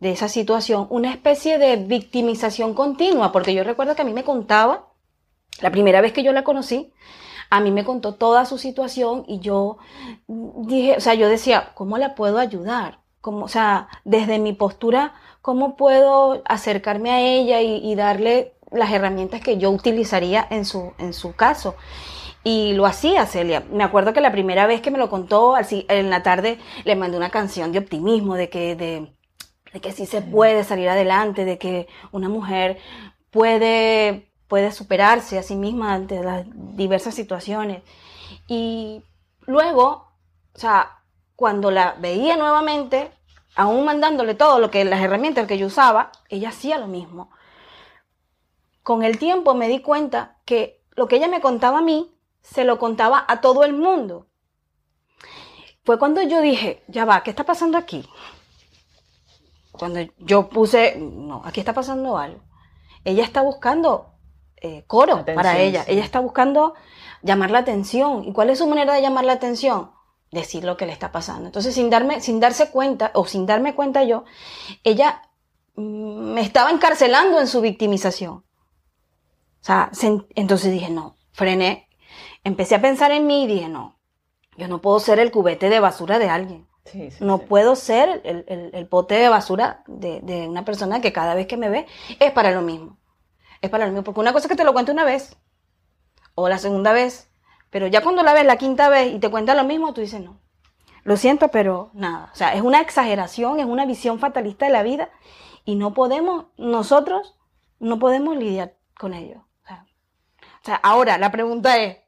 de 0.00 0.10
esa 0.10 0.28
situación, 0.28 0.86
una 0.90 1.10
especie 1.10 1.58
de 1.58 1.76
victimización 1.76 2.74
continua, 2.74 3.30
porque 3.30 3.54
yo 3.54 3.62
recuerdo 3.62 3.94
que 3.94 4.02
a 4.02 4.04
mí 4.04 4.12
me 4.12 4.24
contaba, 4.24 4.88
la 5.60 5.70
primera 5.70 6.00
vez 6.00 6.12
que 6.12 6.24
yo 6.24 6.32
la 6.32 6.42
conocí, 6.44 6.92
a 7.50 7.60
mí 7.60 7.70
me 7.70 7.84
contó 7.84 8.14
toda 8.14 8.46
su 8.46 8.58
situación 8.58 9.24
y 9.28 9.38
yo 9.40 9.76
dije, 10.26 10.96
o 10.96 11.00
sea, 11.00 11.14
yo 11.14 11.28
decía, 11.28 11.72
¿cómo 11.74 11.98
la 11.98 12.14
puedo 12.14 12.38
ayudar? 12.38 13.00
Como, 13.20 13.44
o 13.44 13.48
sea, 13.48 13.88
desde 14.04 14.38
mi 14.38 14.54
postura, 14.54 15.14
¿cómo 15.42 15.76
puedo 15.76 16.42
acercarme 16.46 17.10
a 17.10 17.20
ella 17.20 17.60
y, 17.60 17.94
darle 17.94 18.54
las 18.70 18.90
herramientas 18.90 19.42
que 19.42 19.58
yo 19.58 19.70
utilizaría 19.70 20.46
en 20.50 20.64
su, 20.64 20.94
en 20.98 21.12
su 21.12 21.34
caso? 21.34 21.76
Y 22.44 22.72
lo 22.74 22.86
hacía 22.86 23.26
Celia. 23.26 23.64
Me 23.70 23.84
acuerdo 23.84 24.12
que 24.12 24.20
la 24.20 24.32
primera 24.32 24.66
vez 24.66 24.80
que 24.80 24.90
me 24.90 24.98
lo 24.98 25.08
contó, 25.08 25.54
así, 25.54 25.86
en 25.88 26.10
la 26.10 26.22
tarde 26.22 26.58
le 26.84 26.96
mandé 26.96 27.16
una 27.16 27.30
canción 27.30 27.72
de 27.72 27.78
optimismo, 27.78 28.34
de 28.34 28.48
que, 28.48 28.74
de, 28.74 29.12
de 29.72 29.80
que 29.80 29.92
sí 29.92 30.06
se 30.06 30.22
puede 30.22 30.64
salir 30.64 30.88
adelante, 30.88 31.44
de 31.44 31.58
que 31.58 31.86
una 32.10 32.28
mujer 32.28 32.78
puede 33.30 34.32
puede 34.52 34.70
superarse 34.70 35.38
a 35.38 35.42
sí 35.42 35.56
misma 35.56 35.94
ante 35.94 36.22
las 36.22 36.44
diversas 36.76 37.14
situaciones. 37.14 37.82
Y 38.46 39.02
luego, 39.46 40.12
o 40.54 40.58
sea, 40.58 40.98
cuando 41.36 41.70
la 41.70 41.96
veía 41.98 42.36
nuevamente, 42.36 43.10
aún 43.54 43.86
mandándole 43.86 44.34
todo 44.34 44.58
lo 44.58 44.70
que 44.70 44.84
las 44.84 45.00
herramientas 45.00 45.46
que 45.46 45.56
yo 45.56 45.68
usaba, 45.68 46.12
ella 46.28 46.50
hacía 46.50 46.76
lo 46.76 46.86
mismo. 46.86 47.30
Con 48.82 49.04
el 49.04 49.16
tiempo 49.16 49.54
me 49.54 49.68
di 49.68 49.80
cuenta 49.80 50.36
que 50.44 50.82
lo 50.96 51.08
que 51.08 51.16
ella 51.16 51.28
me 51.28 51.40
contaba 51.40 51.78
a 51.78 51.80
mí, 51.80 52.14
se 52.42 52.64
lo 52.64 52.78
contaba 52.78 53.24
a 53.28 53.40
todo 53.40 53.64
el 53.64 53.72
mundo. 53.72 54.26
Fue 55.84 55.98
cuando 55.98 56.22
yo 56.22 56.40
dije, 56.40 56.82
ya 56.88 57.04
va, 57.04 57.22
¿qué 57.22 57.30
está 57.30 57.44
pasando 57.44 57.76
aquí? 57.78 58.08
Cuando 59.72 60.00
yo 60.18 60.48
puse, 60.48 60.96
no, 60.96 61.42
aquí 61.44 61.60
está 61.60 61.72
pasando 61.72 62.18
algo. 62.18 62.40
Ella 63.04 63.24
está 63.24 63.42
buscando 63.42 64.12
eh, 64.56 64.84
coro 64.86 65.24
para 65.24 65.58
ella. 65.58 65.84
Ella 65.88 66.04
está 66.04 66.20
buscando 66.20 66.74
llamar 67.22 67.50
la 67.50 67.58
atención. 67.60 68.24
¿Y 68.24 68.32
cuál 68.32 68.50
es 68.50 68.58
su 68.58 68.66
manera 68.66 68.94
de 68.94 69.02
llamar 69.02 69.24
la 69.24 69.32
atención? 69.32 69.90
Decir 70.30 70.64
lo 70.64 70.76
que 70.76 70.86
le 70.86 70.92
está 70.92 71.10
pasando. 71.10 71.46
Entonces, 71.46 71.74
sin, 71.74 71.90
darme, 71.90 72.20
sin 72.20 72.38
darse 72.38 72.70
cuenta, 72.70 73.10
o 73.14 73.26
sin 73.26 73.44
darme 73.44 73.74
cuenta 73.74 74.04
yo, 74.04 74.24
ella 74.84 75.22
mm, 75.74 76.34
me 76.34 76.42
estaba 76.42 76.70
encarcelando 76.70 77.40
en 77.40 77.48
su 77.48 77.60
victimización. 77.60 78.34
O 78.34 78.44
sea, 79.64 79.90
entonces 80.34 80.72
dije, 80.72 80.90
no, 80.90 81.16
frené. 81.32 81.88
Empecé 82.44 82.74
a 82.74 82.80
pensar 82.80 83.10
en 83.12 83.26
mí 83.26 83.44
y 83.44 83.46
dije, 83.46 83.68
no, 83.68 83.98
yo 84.56 84.68
no 84.68 84.80
puedo 84.80 84.98
ser 85.00 85.18
el 85.18 85.30
cubete 85.30 85.68
de 85.68 85.80
basura 85.80 86.18
de 86.18 86.28
alguien. 86.28 86.68
no 87.20 87.38
puedo 87.38 87.76
ser 87.76 88.20
el, 88.24 88.44
el, 88.48 88.70
el, 88.74 88.86
pote 88.88 89.14
de 89.14 89.28
basura 89.28 89.84
de, 89.86 90.20
de, 90.22 90.48
una 90.48 90.64
persona 90.64 91.00
que 91.00 91.12
cada 91.12 91.34
vez 91.34 91.46
que 91.46 91.56
me 91.56 91.68
ve 91.68 91.86
es 92.18 92.32
para 92.32 92.50
lo 92.50 92.62
mismo 92.62 92.98
es 93.62 93.70
para 93.70 93.86
el 93.86 93.92
mío. 93.92 94.04
Porque 94.04 94.20
una 94.20 94.32
cosa 94.32 94.46
es 94.46 94.50
que 94.50 94.56
te 94.56 94.64
lo 94.64 94.74
cuente 94.74 94.92
una 94.92 95.04
vez 95.04 95.36
o 96.34 96.48
la 96.48 96.58
segunda 96.58 96.92
vez, 96.92 97.30
pero 97.70 97.86
ya 97.86 98.02
cuando 98.02 98.22
la 98.22 98.34
ves 98.34 98.44
la 98.44 98.56
quinta 98.56 98.88
vez 98.88 99.14
y 99.14 99.18
te 99.18 99.30
cuenta 99.30 99.54
lo 99.54 99.64
mismo, 99.64 99.94
tú 99.94 100.02
dices 100.02 100.20
no. 100.20 100.40
Lo 101.04 101.16
siento, 101.16 101.48
pero 101.48 101.90
nada. 101.94 102.30
O 102.32 102.36
sea, 102.36 102.54
es 102.54 102.62
una 102.62 102.80
exageración, 102.80 103.58
es 103.60 103.66
una 103.66 103.86
visión 103.86 104.18
fatalista 104.18 104.66
de 104.66 104.72
la 104.72 104.82
vida 104.82 105.10
y 105.64 105.76
no 105.76 105.94
podemos, 105.94 106.46
nosotros 106.58 107.36
no 107.78 107.98
podemos 107.98 108.36
lidiar 108.36 108.76
con 108.98 109.14
ello. 109.14 109.46
O 109.68 110.64
sea, 110.64 110.76
ahora 110.76 111.18
la 111.18 111.32
pregunta 111.32 111.76
es, 111.78 111.98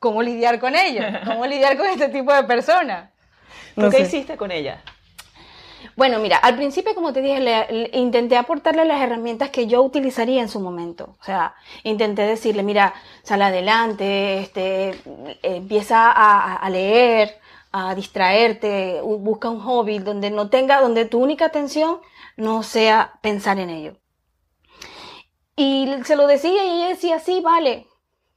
¿cómo 0.00 0.22
lidiar 0.22 0.58
con 0.58 0.74
ello? 0.74 1.02
¿Cómo 1.24 1.46
lidiar 1.46 1.76
con 1.76 1.86
este 1.86 2.08
tipo 2.08 2.32
de 2.34 2.42
personas? 2.42 3.10
¿Tú 3.76 3.88
qué 3.90 4.00
hiciste 4.00 4.36
con 4.36 4.50
ella? 4.50 4.82
Bueno, 5.96 6.18
mira, 6.18 6.38
al 6.38 6.56
principio, 6.56 6.94
como 6.94 7.12
te 7.12 7.20
dije, 7.20 7.40
le, 7.40 7.90
intenté 7.92 8.36
aportarle 8.36 8.84
las 8.84 9.00
herramientas 9.02 9.50
que 9.50 9.66
yo 9.66 9.82
utilizaría 9.82 10.40
en 10.40 10.48
su 10.48 10.60
momento. 10.60 11.16
O 11.20 11.24
sea, 11.24 11.54
intenté 11.84 12.22
decirle, 12.22 12.62
mira, 12.62 12.94
sal 13.22 13.42
adelante, 13.42 14.40
este, 14.40 14.98
empieza 15.42 16.10
a, 16.10 16.68
leer, 16.70 17.38
a 17.72 17.94
distraerte, 17.94 19.00
busca 19.02 19.50
un 19.50 19.60
hobby 19.60 19.98
donde 19.98 20.30
no 20.30 20.48
tenga, 20.48 20.80
donde 20.80 21.04
tu 21.04 21.22
única 21.22 21.46
atención 21.46 22.00
no 22.36 22.62
sea 22.62 23.18
pensar 23.20 23.58
en 23.58 23.70
ello. 23.70 23.96
Y 25.56 25.88
se 26.04 26.16
lo 26.16 26.26
decía 26.26 26.64
y 26.64 26.78
ella 26.78 26.88
decía, 26.88 27.18
sí, 27.18 27.40
vale, 27.40 27.86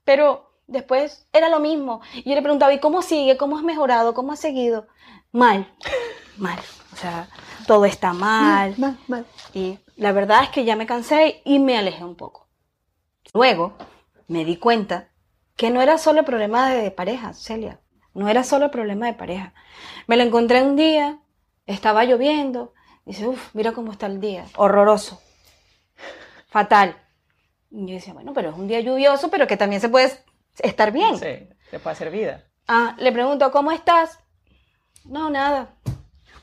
pero 0.03 0.52
después 0.73 1.25
era 1.31 1.47
lo 1.47 1.59
mismo. 1.59 2.01
Y 2.13 2.29
yo 2.29 2.35
le 2.35 2.41
preguntaba, 2.41 2.73
¿y 2.73 2.79
cómo 2.79 3.01
sigue? 3.01 3.37
¿Cómo 3.37 3.57
has 3.57 3.63
mejorado? 3.63 4.13
¿Cómo 4.13 4.33
has 4.33 4.39
seguido? 4.39 4.87
Mal, 5.31 5.73
mal. 6.37 6.59
O 6.91 6.95
sea, 6.97 7.29
todo 7.65 7.85
está 7.85 8.11
mal. 8.11 8.75
mal, 8.77 8.97
mal. 9.07 9.25
Y 9.53 9.79
la 9.95 10.11
verdad 10.11 10.43
es 10.43 10.49
que 10.49 10.65
ya 10.65 10.75
me 10.75 10.85
cansé 10.85 11.41
y 11.45 11.59
me 11.59 11.77
alejé 11.77 12.03
un 12.03 12.15
poco. 12.15 12.49
Luego 13.33 13.73
me 14.27 14.43
di 14.43 14.57
cuenta 14.57 15.09
que 15.55 15.69
no 15.69 15.81
era 15.81 15.97
solo 15.97 16.25
problema 16.25 16.69
de 16.69 16.91
pareja, 16.91 17.33
Celia. 17.33 17.79
No 18.13 18.27
era 18.27 18.43
solo 18.43 18.69
problema 18.69 19.07
de 19.07 19.13
pareja. 19.13 19.53
Me 20.07 20.17
lo 20.17 20.23
encontré 20.23 20.61
un 20.61 20.75
día, 20.75 21.19
estaba 21.65 22.03
lloviendo. 22.03 22.73
Dice, 23.05 23.27
uff, 23.27 23.53
mira 23.53 23.71
cómo 23.73 23.91
está 23.91 24.05
el 24.05 24.19
día. 24.19 24.45
Horroroso. 24.55 25.21
Fatal. 26.47 26.95
Y 27.71 27.87
yo 27.87 27.95
decía, 27.95 28.13
bueno, 28.13 28.33
pero 28.33 28.51
es 28.51 28.55
un 28.55 28.67
día 28.67 28.79
lluvioso, 28.81 29.29
pero 29.29 29.47
que 29.47 29.57
también 29.57 29.81
se 29.81 29.89
puede 29.89 30.11
estar 30.59 30.91
bien. 30.91 31.17
Sí, 31.17 31.49
se 31.69 31.79
puede 31.79 31.93
hacer 31.93 32.11
vida. 32.11 32.43
Ah, 32.67 32.95
le 32.97 33.11
pregunto, 33.11 33.51
¿cómo 33.51 33.71
estás? 33.71 34.19
No, 35.05 35.29
nada. 35.29 35.75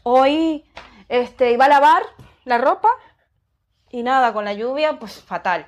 Hoy 0.03 0.65
este, 1.09 1.53
iba 1.53 1.67
a 1.67 1.69
lavar 1.69 2.03
la 2.45 2.59
ropa 2.59 2.89
y 3.91 4.03
nada, 4.03 4.33
con 4.33 4.45
la 4.45 4.53
lluvia, 4.53 4.99
pues 4.99 5.23
fatal. 5.23 5.67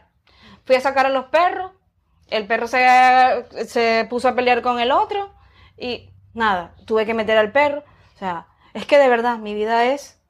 Fui 0.64 0.76
a 0.76 0.80
sacar 0.80 1.06
a 1.06 1.10
los 1.10 1.26
perros, 1.26 1.72
el 2.28 2.46
perro 2.46 2.66
se, 2.68 2.86
se 3.66 4.06
puso 4.08 4.28
a 4.28 4.34
pelear 4.34 4.62
con 4.62 4.80
el 4.80 4.92
otro 4.92 5.34
y 5.76 6.10
nada, 6.34 6.74
tuve 6.86 7.06
que 7.06 7.14
meter 7.14 7.36
al 7.36 7.52
perro. 7.52 7.84
O 8.14 8.18
sea, 8.18 8.46
es 8.74 8.86
que 8.86 8.98
de 8.98 9.08
verdad 9.08 9.38
mi 9.38 9.54
vida 9.54 9.86
es 9.86 10.22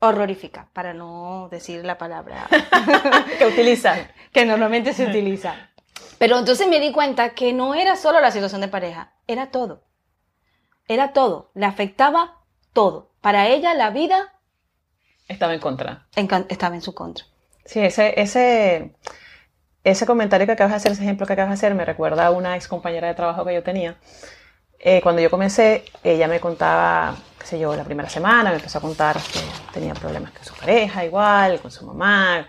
horrorífica, 0.00 0.68
para 0.72 0.94
no 0.94 1.48
decir 1.50 1.84
la 1.84 1.98
palabra 1.98 2.48
que 3.38 3.46
utilizan, 3.46 4.10
que 4.32 4.44
normalmente 4.46 4.94
se 4.94 5.06
utiliza. 5.06 5.69
Pero 6.20 6.38
entonces 6.38 6.68
me 6.68 6.80
di 6.80 6.92
cuenta 6.92 7.30
que 7.30 7.54
no 7.54 7.74
era 7.74 7.96
solo 7.96 8.20
la 8.20 8.30
situación 8.30 8.60
de 8.60 8.68
pareja, 8.68 9.14
era 9.26 9.50
todo. 9.50 9.84
Era 10.86 11.14
todo, 11.14 11.50
le 11.54 11.64
afectaba 11.64 12.42
todo. 12.74 13.12
Para 13.22 13.48
ella 13.48 13.72
la 13.72 13.88
vida 13.88 14.34
estaba 15.28 15.54
en 15.54 15.60
contra. 15.60 16.08
estaba 16.14 16.74
en 16.74 16.82
su 16.82 16.92
contra. 16.92 17.24
Sí, 17.64 17.80
ese, 17.80 18.20
ese, 18.20 18.94
ese 19.82 20.04
comentario 20.04 20.44
que 20.46 20.52
acabas 20.52 20.72
de 20.72 20.76
hacer, 20.76 20.92
ese 20.92 21.04
ejemplo 21.04 21.26
que 21.26 21.32
acabas 21.32 21.52
de 21.52 21.54
hacer, 21.54 21.74
me 21.74 21.86
recuerda 21.86 22.26
a 22.26 22.32
una 22.32 22.54
ex 22.54 22.68
compañera 22.68 23.08
de 23.08 23.14
trabajo 23.14 23.42
que 23.46 23.54
yo 23.54 23.62
tenía. 23.62 23.96
Eh, 24.78 25.00
cuando 25.02 25.22
yo 25.22 25.30
comencé, 25.30 25.84
ella 26.04 26.28
me 26.28 26.38
contaba, 26.38 27.16
qué 27.38 27.46
sé 27.46 27.58
yo, 27.58 27.74
la 27.74 27.84
primera 27.84 28.10
semana, 28.10 28.50
me 28.50 28.56
empezó 28.56 28.76
a 28.76 28.82
contar 28.82 29.16
que 29.16 29.40
tenía 29.72 29.94
problemas 29.94 30.32
con 30.32 30.44
su 30.44 30.54
pareja, 30.54 31.02
igual, 31.02 31.60
con 31.62 31.70
su 31.70 31.86
mamá, 31.86 32.46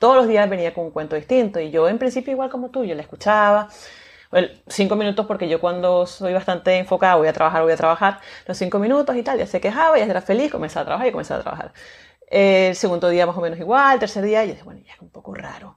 todos 0.00 0.16
los 0.16 0.26
días 0.26 0.50
venía 0.50 0.74
con 0.74 0.86
un 0.86 0.90
cuento 0.90 1.14
distinto. 1.14 1.60
Y 1.60 1.70
yo, 1.70 1.88
en 1.88 1.98
principio, 1.98 2.32
igual 2.32 2.50
como 2.50 2.70
tú, 2.70 2.84
yo 2.84 2.96
la 2.96 3.02
escuchaba, 3.02 3.68
bueno, 4.30 4.48
cinco 4.68 4.96
minutos 4.96 5.26
porque 5.26 5.48
yo 5.48 5.60
cuando 5.60 6.06
soy 6.06 6.32
bastante 6.32 6.76
enfocada, 6.78 7.16
voy 7.16 7.28
a 7.28 7.32
trabajar, 7.32 7.62
voy 7.62 7.72
a 7.72 7.76
trabajar, 7.76 8.20
los 8.46 8.56
cinco 8.56 8.78
minutos 8.78 9.16
y 9.16 9.22
tal, 9.22 9.38
ya 9.38 9.46
se 9.46 9.60
quejaba, 9.60 9.98
ya 9.98 10.04
era 10.04 10.22
feliz, 10.22 10.52
comenzaba 10.52 10.82
a 10.82 10.86
trabajar 10.86 11.08
y 11.08 11.12
comenzaba 11.12 11.40
a 11.40 11.42
trabajar. 11.42 11.72
el 12.28 12.76
segundo 12.76 13.08
día 13.08 13.26
más 13.26 13.36
o 13.36 13.40
menos 13.40 13.58
igual, 13.58 13.98
tercer 13.98 14.24
día, 14.24 14.44
yo 14.44 14.52
dije, 14.52 14.64
bueno, 14.64 14.80
ya 14.86 14.94
es 14.94 15.00
un 15.00 15.10
poco 15.10 15.34
raro. 15.34 15.76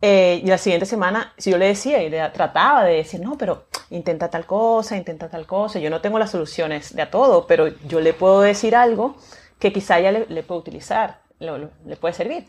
Eh, 0.00 0.40
y 0.42 0.46
la 0.46 0.58
siguiente 0.58 0.86
semana, 0.86 1.34
si 1.38 1.50
yo 1.50 1.58
le 1.58 1.66
decía 1.66 2.02
y 2.02 2.10
le 2.10 2.26
trataba 2.30 2.84
de 2.84 2.94
decir, 2.96 3.20
no, 3.20 3.36
pero 3.38 3.66
intenta 3.90 4.30
tal 4.30 4.46
cosa, 4.46 4.96
intenta 4.96 5.28
tal 5.28 5.46
cosa, 5.46 5.78
yo 5.78 5.90
no 5.90 6.00
tengo 6.00 6.18
las 6.18 6.30
soluciones 6.30 6.94
de 6.94 7.02
a 7.02 7.10
todo, 7.10 7.46
pero 7.46 7.68
yo 7.86 8.00
le 8.00 8.12
puedo 8.12 8.40
decir 8.40 8.74
algo 8.76 9.16
que 9.58 9.72
quizá 9.72 9.98
ella 9.98 10.12
le, 10.12 10.26
le 10.28 10.44
utilizar, 10.48 11.20
le 11.38 11.96
puede 11.96 12.14
servir. 12.14 12.46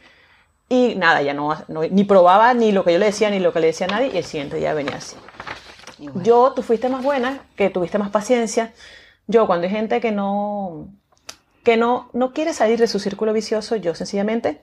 Y 0.70 0.96
nada, 0.96 1.22
ya 1.22 1.34
no, 1.34 1.56
ni 1.92 2.04
probaba 2.04 2.54
ni 2.54 2.72
lo 2.72 2.84
que 2.84 2.94
yo 2.94 3.00
le 3.00 3.06
decía 3.06 3.30
ni 3.30 3.40
lo 3.40 3.54
que 3.54 3.60
le 3.60 3.68
decía 3.68 3.88
a 3.88 3.92
nadie 3.92 4.12
y 4.14 4.18
el 4.18 4.24
siguiente 4.26 4.58
día 4.58 4.74
venía 4.74 4.98
así. 4.98 5.16
Yo, 6.24 6.54
tú 6.54 6.62
fuiste 6.62 6.90
más 6.90 7.04
buena, 7.04 7.42
que 7.56 7.70
tuviste 7.70 7.98
más 7.98 8.10
paciencia. 8.10 8.74
Yo, 9.28 9.48
cuando 9.48 9.66
hay 9.66 9.72
gente 9.72 10.00
que 10.00 10.12
no, 10.12 10.90
que 11.64 11.78
no, 11.78 12.10
no 12.14 12.34
quiere 12.34 12.54
salir 12.54 12.80
de 12.80 12.88
su 12.88 13.00
círculo 13.00 13.34
vicioso, 13.34 13.76
yo 13.78 13.96
sencillamente 13.96 14.62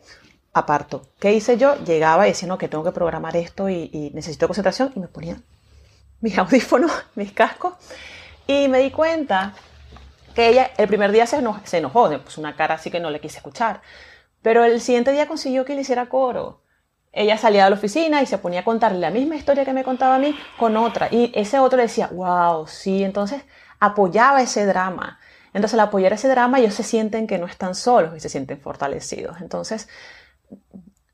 aparto. 0.53 1.09
¿Qué 1.19 1.33
hice 1.33 1.57
yo? 1.57 1.75
Llegaba 1.85 2.27
y 2.27 2.31
decía, 2.31 2.49
no, 2.49 2.59
que 2.59 2.69
tengo 2.69 2.85
que 2.85 2.93
programar 2.93 3.37
esto 3.37 3.69
y, 3.69 3.91
y 3.93 4.11
necesito 4.15 4.47
concentración 4.47 4.93
y 4.95 5.01
me 5.01 5.09
ponía 5.09 5.39
mis 6.21 6.39
audífonos, 6.39 6.93
mis 7.15 7.33
cascos 7.33 7.75
y 8.47 8.69
me 8.69 8.79
di 8.79 8.91
cuenta 8.91 9.55
que 10.35 10.49
ella 10.49 10.71
el 10.77 10.89
primer 10.89 11.13
día 11.13 11.27
se, 11.27 11.43
se 11.65 11.79
enojó, 11.79 12.09
me 12.09 12.19
puso 12.19 12.41
una 12.41 12.57
cara 12.57 12.75
así 12.75 12.91
que 12.91 13.01
no 13.01 13.11
le 13.11 13.21
quise 13.21 13.39
escuchar. 13.39 13.81
Pero 14.45 14.63
el 14.63 14.83
siguiente 14.83 15.11
día 15.11 15.27
consiguió 15.27 15.65
que 15.65 15.75
le 15.75 15.81
hiciera 15.81 16.11
coro. 16.11 16.61
Ella 17.13 17.39
salía 17.39 17.65
de 17.65 17.71
la 17.71 17.77
oficina 17.77 18.21
y 18.21 18.27
se 18.27 18.37
ponía 18.37 18.61
a 18.61 18.65
contarle 18.65 18.99
la 18.99 19.11
misma 19.11 19.37
historia 19.37 19.65
que 19.65 19.73
me 19.73 19.85
contaba 19.85 20.17
a 20.17 20.19
mí 20.19 20.37
con 20.59 20.77
otra. 20.77 21.09
Y 21.11 21.33
ese 21.35 21.59
otro 21.59 21.79
le 21.79 21.85
decía, 21.85 22.09
wow, 22.13 22.67
sí, 22.67 23.03
entonces 23.03 23.43
apoyaba 23.81 24.43
ese 24.43 24.67
drama. 24.67 25.19
Entonces 25.55 25.73
al 25.73 25.81
apoyar 25.81 26.13
ese 26.13 26.29
drama 26.29 26.59
ellos 26.59 26.75
se 26.75 26.83
sienten 26.83 27.27
que 27.27 27.39
no 27.39 27.47
están 27.47 27.75
solos 27.75 28.15
y 28.15 28.21
se 28.21 28.29
sienten 28.29 28.61
fortalecidos. 28.61 29.41
Entonces 29.41 29.89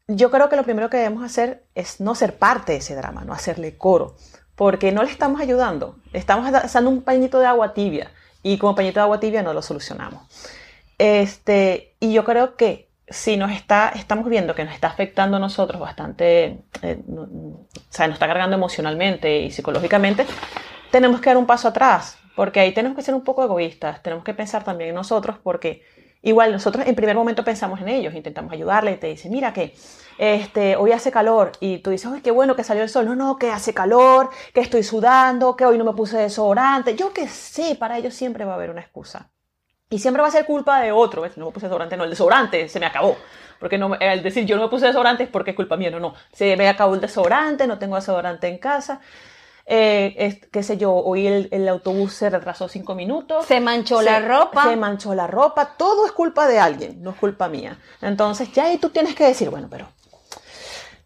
yo 0.09 0.33
creo 0.33 0.49
que 0.49 0.57
lo 0.57 0.65
primero 0.65 0.91
que 0.91 0.97
debemos 0.97 1.23
hacer 1.23 1.63
es 1.77 2.01
no 2.01 2.17
ser 2.17 2.37
parte 2.37 2.73
de 2.73 2.79
ese 2.79 2.97
drama, 2.97 3.25
no 3.25 3.33
hacerle 3.33 3.79
coro, 3.79 4.17
porque 4.57 4.91
no 4.91 5.05
le 5.05 5.11
estamos 5.13 5.41
ayudando. 5.41 6.01
Estamos 6.13 6.51
dando 6.51 6.91
un 6.91 7.03
pañito 7.03 7.39
de 7.39 7.47
agua 7.47 7.75
tibia 7.75 8.11
y 8.43 8.59
como 8.59 8.75
pañito 8.75 8.99
de 8.99 9.05
agua 9.05 9.21
tibia 9.21 9.45
no 9.45 9.55
lo 9.55 9.63
solucionamos. 9.63 10.25
Este, 10.99 11.95
y 12.01 12.13
yo 12.13 12.25
creo 12.25 12.57
que 12.57 12.90
si 13.11 13.37
nos 13.37 13.51
está, 13.51 13.93
estamos 13.97 14.29
viendo 14.29 14.55
que 14.55 14.65
nos 14.65 14.73
está 14.73 14.87
afectando 14.87 15.37
a 15.37 15.41
nosotros 15.41 15.81
bastante, 15.81 16.63
eh, 16.83 17.03
o 17.09 17.67
sea, 17.89 18.07
nos 18.07 18.15
está 18.15 18.29
cargando 18.29 18.57
emocionalmente 18.57 19.41
y 19.41 19.51
psicológicamente, 19.51 20.25
tenemos 20.93 21.21
que 21.21 21.31
dar 21.31 21.37
un 21.37 21.47
paso 21.47 21.69
atrás, 21.69 22.19
porque 22.37 22.61
ahí 22.61 22.73
tenemos 22.73 22.97
que 22.97 23.03
ser 23.03 23.15
un 23.15 23.23
poco 23.23 23.43
egoístas, 23.43 24.03
tenemos 24.03 24.25
que 24.25 24.33
pensar 24.33 24.63
también 24.63 24.91
en 24.91 24.95
nosotros, 24.95 25.39
porque 25.43 25.83
igual 26.23 26.53
nosotros 26.53 26.87
en 26.87 26.95
primer 26.95 27.17
momento 27.17 27.45
pensamos 27.45 27.81
en 27.81 27.89
ellos, 27.89 28.15
intentamos 28.15 28.53
ayudarle 28.53 28.93
y 28.93 28.97
te 28.97 29.09
dicen, 29.09 29.33
mira 29.33 29.53
que 29.53 29.75
este, 30.19 30.77
hoy 30.77 30.93
hace 30.93 31.11
calor 31.11 31.53
y 31.61 31.79
tú 31.79 31.91
dices, 31.91 32.11
¡ay, 32.13 32.21
qué 32.21 32.31
bueno 32.31 32.55
que 32.55 32.63
salió 32.63 32.83
el 32.83 32.91
sol! 32.91 33.07
No, 33.07 33.17
no, 33.17 33.39
que 33.39 33.51
hace 33.51 33.73
calor, 33.75 34.31
que 34.53 34.61
estoy 34.61 34.83
sudando, 34.83 35.57
que 35.57 35.65
hoy 35.65 35.79
no 35.79 35.85
me 35.85 35.95
puse 35.95 36.19
desodorante. 36.19 36.95
Yo 36.95 37.13
qué 37.13 37.27
sé, 37.27 37.75
para 37.75 37.97
ellos 37.99 38.15
siempre 38.15 38.45
va 38.45 38.53
a 38.53 38.57
haber 38.57 38.71
una 38.71 38.83
excusa. 38.83 39.31
Y 39.91 39.99
siempre 39.99 40.23
va 40.23 40.29
a 40.29 40.33
ser 40.33 40.47
culpa 40.47 40.81
de 40.81 40.93
otro. 40.93 41.23
No 41.37 41.47
me 41.47 41.53
puse 41.53 41.67
desodorante, 41.67 41.97
no, 41.97 42.05
el 42.05 42.11
desodorante 42.11 42.69
se 42.69 42.79
me 42.79 42.87
acabó. 42.87 43.17
Porque 43.59 43.77
no, 43.77 43.95
al 44.01 44.23
decir 44.23 44.47
yo 44.47 44.57
no 44.57 44.63
me 44.63 44.69
puse 44.69 44.87
desodorante 44.87 45.25
es 45.25 45.29
porque 45.29 45.51
es 45.51 45.57
culpa 45.57 45.77
mía, 45.77 45.91
no, 45.91 46.01
no. 46.01 46.15
Se 46.33 46.57
me 46.57 46.69
acabó 46.69 46.95
el 46.95 47.01
desodorante, 47.01 47.67
no 47.67 47.79
tengo 47.79 47.97
desodorante 47.97 48.49
en 48.49 48.59
casa. 48.59 49.01
Eh, 49.67 50.41
qué 50.51 50.63
sé 50.63 50.79
yo, 50.79 50.93
hoy 50.93 51.27
el, 51.27 51.69
autobús 51.69 52.15
se 52.15 52.31
retrasó 52.31 52.69
cinco 52.69 52.95
minutos. 52.95 53.47
Se 53.47 53.61
manchó 53.61 54.01
la 54.01 54.21
ropa. 54.21 54.65
Se 54.65 54.77
manchó 54.77 55.15
la 55.15 55.27
ropa. 55.27 55.75
Todo 55.77 56.07
es 56.07 56.13
culpa 56.13 56.47
de 56.47 56.59
alguien, 56.59 57.03
no 57.03 57.11
es 57.11 57.17
culpa 57.17 57.49
mía. 57.49 57.79
Entonces 58.01 58.53
ya 58.53 58.65
ahí 58.65 58.79
tú 58.79 58.91
tienes 58.91 59.15
que 59.15 59.25
decir, 59.25 59.51
bueno, 59.51 59.69
pero 59.71 59.87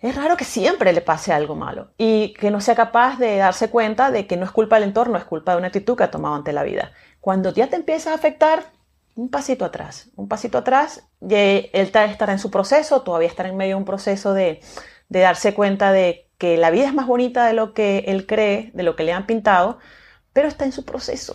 es 0.01 0.15
raro 0.15 0.37
que 0.37 0.45
siempre 0.45 0.93
le 0.93 1.01
pase 1.01 1.33
algo 1.33 1.55
malo 1.57 1.89
y 1.97 2.35
que 2.35 2.51
no 2.51 2.61
sea 2.61 2.75
capaz 2.75 3.19
de 3.19 3.37
darse 3.37 3.71
cuenta 3.71 4.11
de 4.11 4.27
que 4.27 4.37
no 4.37 4.45
es 4.45 4.51
culpa 4.51 4.77
del 4.77 4.85
entorno, 4.85 5.19
es 5.19 5.25
culpa 5.25 5.53
de 5.53 5.59
una 5.59 5.69
actitud 5.69 5.97
que 5.97 6.05
ha 6.05 6.11
tomado 6.11 6.35
ante 6.35 6.53
la 6.53 6.63
vida. 6.63 6.93
Cuando 7.25 7.55
ya 7.55 7.69
te 7.69 7.77
empieza 7.77 8.11
a 8.13 8.17
afectar, 8.17 8.67
un 9.15 9.31
pasito 9.31 9.65
atrás, 9.65 10.11
un 10.15 10.29
pasito 10.29 10.59
atrás, 10.59 11.09
él 11.27 11.71
estará 11.73 12.33
en 12.33 12.39
su 12.39 12.51
proceso, 12.51 13.01
todavía 13.01 13.29
estará 13.29 13.49
en 13.49 13.57
medio 13.57 13.77
de 13.77 13.79
un 13.79 13.87
proceso 13.87 14.35
de, 14.35 14.61
de 15.09 15.21
darse 15.21 15.55
cuenta 15.55 15.91
de 15.91 16.29
que 16.37 16.59
la 16.59 16.69
vida 16.69 16.85
es 16.85 16.93
más 16.93 17.07
bonita 17.07 17.47
de 17.47 17.55
lo 17.55 17.73
que 17.73 18.01
él 18.09 18.27
cree, 18.27 18.73
de 18.75 18.83
lo 18.83 18.95
que 18.95 19.05
le 19.05 19.15
han 19.15 19.25
pintado, 19.25 19.79
pero 20.35 20.49
está 20.49 20.67
en 20.67 20.73
su 20.73 20.85
proceso. 20.85 21.35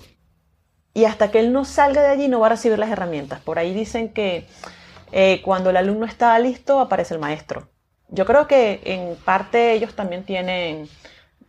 Y 0.93 1.05
hasta 1.05 1.31
que 1.31 1.39
él 1.39 1.51
no 1.51 1.65
salga 1.65 2.03
de 2.03 2.10
allí 2.10 2.27
no 2.27 2.39
va 2.39 2.46
a 2.46 2.50
recibir 2.51 2.77
las 2.77 2.91
herramientas. 2.91 3.39
Por 3.39 3.58
ahí 3.58 3.74
dicen 3.74 4.13
que 4.13 4.46
eh, 5.12 5.41
cuando 5.43 5.72
el 5.72 5.77
alumno 5.77 6.05
está 6.05 6.38
listo, 6.38 6.79
aparece 6.79 7.15
el 7.15 7.19
maestro. 7.19 7.67
Yo 8.10 8.27
creo 8.27 8.46
que 8.46 8.81
en 8.84 9.15
parte 9.15 9.74
ellos 9.74 9.96
también 9.96 10.24
tienen 10.24 10.88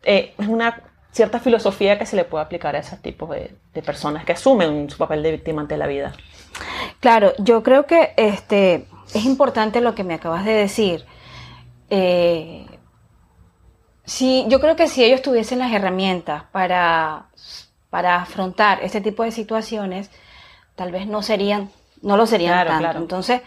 eh, 0.02 0.32
una 0.38 0.89
cierta 1.12 1.40
filosofía 1.40 1.98
que 1.98 2.06
se 2.06 2.16
le 2.16 2.24
puede 2.24 2.44
aplicar 2.44 2.76
a 2.76 2.78
esos 2.78 3.00
tipos 3.00 3.30
de, 3.30 3.56
personas 3.82 4.24
que 4.24 4.32
asumen 4.32 4.88
su 4.90 4.98
papel 4.98 5.22
de 5.22 5.32
víctima 5.32 5.62
ante 5.62 5.76
la 5.76 5.86
vida. 5.86 6.12
Claro, 7.00 7.32
yo 7.38 7.62
creo 7.62 7.86
que 7.86 8.12
este, 8.16 8.86
es 9.14 9.24
importante 9.24 9.80
lo 9.80 9.94
que 9.94 10.04
me 10.04 10.14
acabas 10.14 10.44
de 10.44 10.52
decir. 10.52 11.04
Eh, 11.88 12.66
yo 14.48 14.60
creo 14.60 14.76
que 14.76 14.88
si 14.88 15.04
ellos 15.04 15.22
tuviesen 15.22 15.60
las 15.60 15.72
herramientas 15.72 16.44
para, 16.52 17.26
para 17.90 18.22
afrontar 18.22 18.80
este 18.82 19.00
tipo 19.00 19.22
de 19.22 19.30
situaciones, 19.30 20.10
tal 20.74 20.92
vez 20.92 21.06
no 21.06 21.22
serían, 21.22 21.70
no 22.02 22.16
lo 22.16 22.26
serían 22.26 22.66
tanto. 22.66 22.98
Entonces, 22.98 23.42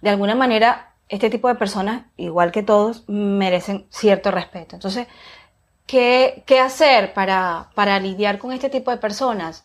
de 0.00 0.10
alguna 0.10 0.34
manera, 0.34 0.94
este 1.08 1.30
tipo 1.30 1.48
de 1.48 1.54
personas, 1.54 2.02
igual 2.16 2.52
que 2.52 2.62
todos, 2.62 3.04
merecen 3.08 3.86
cierto 3.90 4.30
respeto. 4.30 4.76
Entonces, 4.76 5.06
¿Qué, 5.88 6.60
hacer 6.62 7.14
para, 7.14 7.98
lidiar 7.98 8.36
con 8.36 8.52
este 8.52 8.68
tipo 8.68 8.90
de 8.90 8.98
personas? 8.98 9.64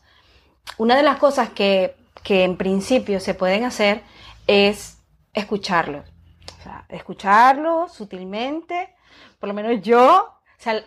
Una 0.77 0.95
de 0.95 1.03
las 1.03 1.17
cosas 1.17 1.49
que, 1.49 1.97
en 2.29 2.55
principio 2.55 3.19
se 3.19 3.33
pueden 3.33 3.65
hacer 3.65 4.01
es 4.47 4.99
escucharlos. 5.33 6.07
O 6.59 6.63
sea, 6.63 6.85
escucharlos 6.87 7.91
sutilmente, 7.91 8.95
por 9.37 9.49
lo 9.49 9.53
menos 9.53 9.81
yo, 9.81 10.33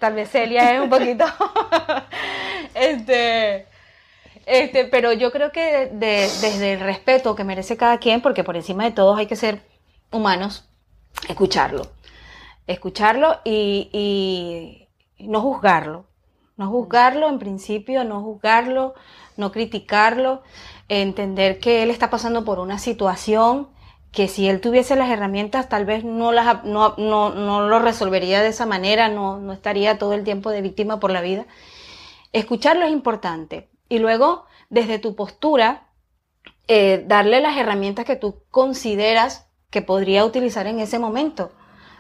tal 0.01 0.15
vez 0.15 0.31
Celia 0.31 0.75
es 0.75 0.81
un 0.81 0.89
poquito, 0.89 1.27
este, 2.75 3.67
este, 4.47 4.87
pero 4.87 5.13
yo 5.13 5.31
creo 5.31 5.53
que 5.53 5.91
desde 5.93 6.73
el 6.73 6.81
respeto 6.81 7.37
que 7.37 7.45
merece 7.45 7.77
cada 7.77 7.99
quien, 7.99 8.23
porque 8.23 8.43
por 8.43 8.57
encima 8.57 8.85
de 8.85 8.93
todos 8.93 9.19
hay 9.19 9.27
que 9.27 9.37
ser 9.37 9.61
humanos, 10.11 10.67
escucharlo. 11.29 11.93
Escucharlo 12.67 13.43
y 13.45 14.86
no 15.19 15.41
juzgarlo. 15.41 16.07
No 16.57 16.71
juzgarlo 16.71 17.29
en 17.29 17.39
principio, 17.39 18.05
no 18.05 18.23
juzgarlo, 18.23 18.95
no 19.37 19.53
criticarlo, 19.53 20.43
entender 20.89 21.61
que 21.61 21.83
él 21.83 21.91
está 21.91 22.09
pasando 22.09 22.45
por 22.45 22.61
una 22.61 22.79
situación 22.79 23.69
que 24.11 24.29
si 24.29 24.49
él 24.49 24.63
tuviese 24.63 24.97
las 24.97 25.11
herramientas 25.11 25.69
tal 25.69 25.85
vez 25.85 26.03
no, 26.03 26.33
las, 26.33 26.65
no, 26.65 26.95
lo 26.97 27.79
resolvería 27.79 28.41
de 28.41 28.49
esa 28.49 28.65
manera, 28.65 29.11
no, 29.11 29.53
estaría 29.53 29.99
todo 29.99 30.15
el 30.15 30.25
tiempo 30.25 30.51
de 30.51 30.63
víctima 30.63 30.99
por 30.99 31.11
la 31.11 31.21
vida. 31.21 31.47
Escucharlo 32.33 32.87
es 32.87 32.93
importante. 32.93 33.69
Y 33.91 33.99
luego, 33.99 34.47
desde 34.71 34.99
tu 34.99 35.15
postura, 35.15 35.89
eh, 36.67 37.05
darle 37.07 37.43
las 37.43 37.59
herramientas 37.59 38.07
que 38.07 38.17
tú 38.17 38.43
consideras 38.51 39.49
que 39.69 39.83
podría 39.83 40.25
utilizar 40.25 40.67
en 40.67 40.81
ese 40.81 40.99
momento 40.99 41.53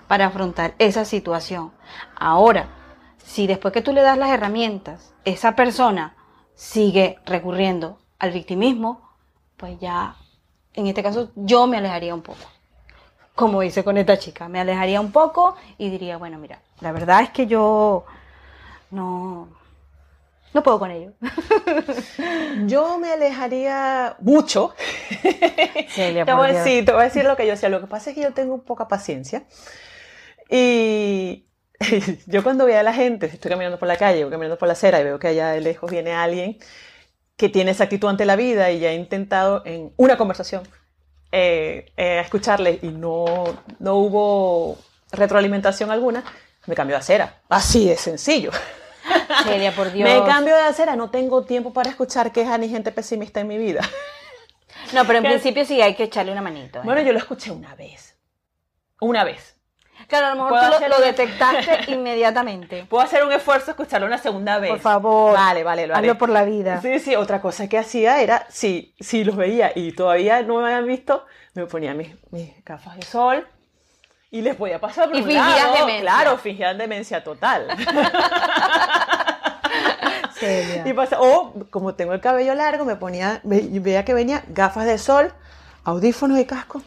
para 0.08 0.26
afrontar 0.26 0.74
esa 0.78 1.04
situación. 1.04 1.72
Ahora, 2.16 2.85
si 3.26 3.46
después 3.46 3.74
que 3.74 3.82
tú 3.82 3.92
le 3.92 4.02
das 4.02 4.16
las 4.16 4.30
herramientas, 4.30 5.12
esa 5.24 5.56
persona 5.56 6.14
sigue 6.54 7.18
recurriendo 7.26 7.98
al 8.20 8.30
victimismo, 8.30 9.10
pues 9.56 9.78
ya, 9.80 10.14
en 10.74 10.86
este 10.86 11.02
caso, 11.02 11.30
yo 11.34 11.66
me 11.66 11.76
alejaría 11.76 12.14
un 12.14 12.22
poco. 12.22 12.38
Como 13.34 13.62
hice 13.62 13.82
con 13.82 13.98
esta 13.98 14.16
chica, 14.16 14.48
me 14.48 14.60
alejaría 14.60 15.00
un 15.00 15.10
poco 15.10 15.56
y 15.76 15.90
diría, 15.90 16.16
bueno, 16.18 16.38
mira, 16.38 16.60
la 16.80 16.92
verdad 16.92 17.22
es 17.22 17.30
que 17.30 17.46
yo 17.46 18.04
no, 18.92 19.48
no 20.54 20.62
puedo 20.62 20.78
con 20.78 20.90
ello. 20.92 21.12
Yo 22.66 22.98
me 22.98 23.12
alejaría 23.12 24.16
mucho. 24.20 24.74
te, 25.94 26.32
voy 26.32 26.50
a 26.50 26.52
decir, 26.52 26.84
te 26.86 26.92
voy 26.92 27.02
a 27.02 27.04
decir 27.04 27.24
lo 27.24 27.36
que 27.36 27.46
yo 27.46 27.56
sé. 27.56 27.68
Lo 27.68 27.80
que 27.80 27.86
pasa 27.86 28.10
es 28.10 28.16
que 28.16 28.22
yo 28.22 28.32
tengo 28.32 28.62
poca 28.62 28.88
paciencia. 28.88 29.44
Y, 30.48 31.45
yo 32.26 32.42
cuando 32.42 32.66
veo 32.66 32.78
a 32.78 32.82
la 32.82 32.92
gente, 32.92 33.26
estoy 33.26 33.50
caminando 33.50 33.78
por 33.78 33.88
la 33.88 33.96
calle 33.96 34.24
o 34.24 34.30
caminando 34.30 34.58
por 34.58 34.68
la 34.68 34.72
acera 34.72 35.00
y 35.00 35.04
veo 35.04 35.18
que 35.18 35.28
allá 35.28 35.50
de 35.50 35.60
lejos 35.60 35.90
viene 35.90 36.12
alguien 36.12 36.58
que 37.36 37.48
tiene 37.48 37.72
esa 37.72 37.84
actitud 37.84 38.08
ante 38.08 38.24
la 38.24 38.36
vida 38.36 38.70
y 38.70 38.78
ya 38.78 38.90
he 38.90 38.94
intentado 38.94 39.62
en 39.66 39.92
una 39.96 40.16
conversación 40.16 40.62
eh, 41.32 41.92
eh, 41.96 42.20
escucharle 42.20 42.78
y 42.82 42.88
no, 42.88 43.44
no 43.78 43.94
hubo 43.96 44.78
retroalimentación 45.12 45.90
alguna, 45.90 46.24
me 46.66 46.74
cambio 46.74 46.96
de 46.96 47.00
acera. 47.00 47.42
Así 47.48 47.88
de 47.88 47.96
sencillo. 47.96 48.52
Celia, 49.44 49.72
por 49.72 49.92
Dios. 49.92 50.08
Me 50.08 50.24
cambio 50.26 50.56
de 50.56 50.62
acera, 50.62 50.96
no 50.96 51.10
tengo 51.10 51.44
tiempo 51.44 51.72
para 51.72 51.90
escuchar 51.90 52.32
quejas 52.32 52.58
ni 52.58 52.68
gente 52.68 52.90
pesimista 52.90 53.40
en 53.40 53.48
mi 53.48 53.58
vida. 53.58 53.82
No, 54.92 55.04
pero 55.04 55.18
en 55.18 55.24
principio 55.24 55.64
sí 55.64 55.80
hay 55.80 55.94
que 55.94 56.04
echarle 56.04 56.32
una 56.32 56.42
manito. 56.42 56.78
¿eh? 56.78 56.82
Bueno, 56.84 57.02
yo 57.02 57.12
lo 57.12 57.18
escuché 57.18 57.50
una 57.50 57.74
vez. 57.74 58.16
Una 59.00 59.24
vez. 59.24 59.55
Claro, 60.08 60.26
a 60.26 60.34
lo 60.34 60.44
mejor 60.44 60.78
tú 60.78 60.84
lo, 60.88 61.00
detectaste 61.00 61.80
inmediatamente. 61.92 62.86
Puedo 62.88 63.02
hacer 63.02 63.24
un 63.24 63.32
esfuerzo 63.32 63.72
escucharlo 63.72 64.06
una 64.06 64.18
segunda 64.18 64.58
vez. 64.58 64.70
Por 64.70 64.80
favor. 64.80 65.34
Vale, 65.34 65.64
vale, 65.64 65.86
lo 65.86 65.94
haré. 65.94 66.08
Hazlo 66.08 66.18
por 66.18 66.28
la 66.28 66.44
vida. 66.44 66.80
Sí, 66.80 67.00
sí. 67.00 67.16
Otra 67.16 67.40
cosa 67.40 67.68
que 67.68 67.78
hacía 67.78 68.20
era, 68.20 68.46
si, 68.48 68.94
si 69.00 69.24
los 69.24 69.36
veía 69.36 69.72
y 69.74 69.92
todavía 69.92 70.42
no 70.42 70.60
me 70.60 70.66
habían 70.66 70.86
visto, 70.86 71.24
me 71.54 71.66
ponía 71.66 71.94
mis, 71.94 72.10
mis 72.30 72.52
gafas 72.64 72.96
de 72.96 73.02
sol 73.02 73.46
y 74.30 74.42
les 74.42 74.54
podía 74.54 74.80
pasar 74.80 75.10
por 75.10 75.18
y 75.18 75.22
un 75.22 75.34
lado. 75.34 75.72
demencia. 75.72 76.00
Claro, 76.00 76.38
fingían 76.38 76.78
demencia 76.78 77.24
total. 77.24 77.66
y 80.84 80.92
pasa, 80.92 81.20
o 81.20 81.54
como 81.70 81.94
tengo 81.94 82.12
el 82.12 82.20
cabello 82.20 82.54
largo, 82.54 82.84
me 82.84 82.96
ponía, 82.96 83.40
veía 83.42 84.04
que 84.04 84.14
venía 84.14 84.44
gafas 84.48 84.86
de 84.86 84.98
sol, 84.98 85.32
audífonos 85.84 86.38
y 86.38 86.44
casco 86.44 86.82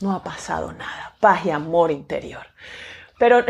no 0.00 0.12
ha 0.12 0.22
pasado 0.22 0.72
nada. 0.72 1.14
Paz 1.20 1.44
y 1.46 1.50
amor 1.50 1.90
interior. 1.90 2.46
Pero 3.18 3.44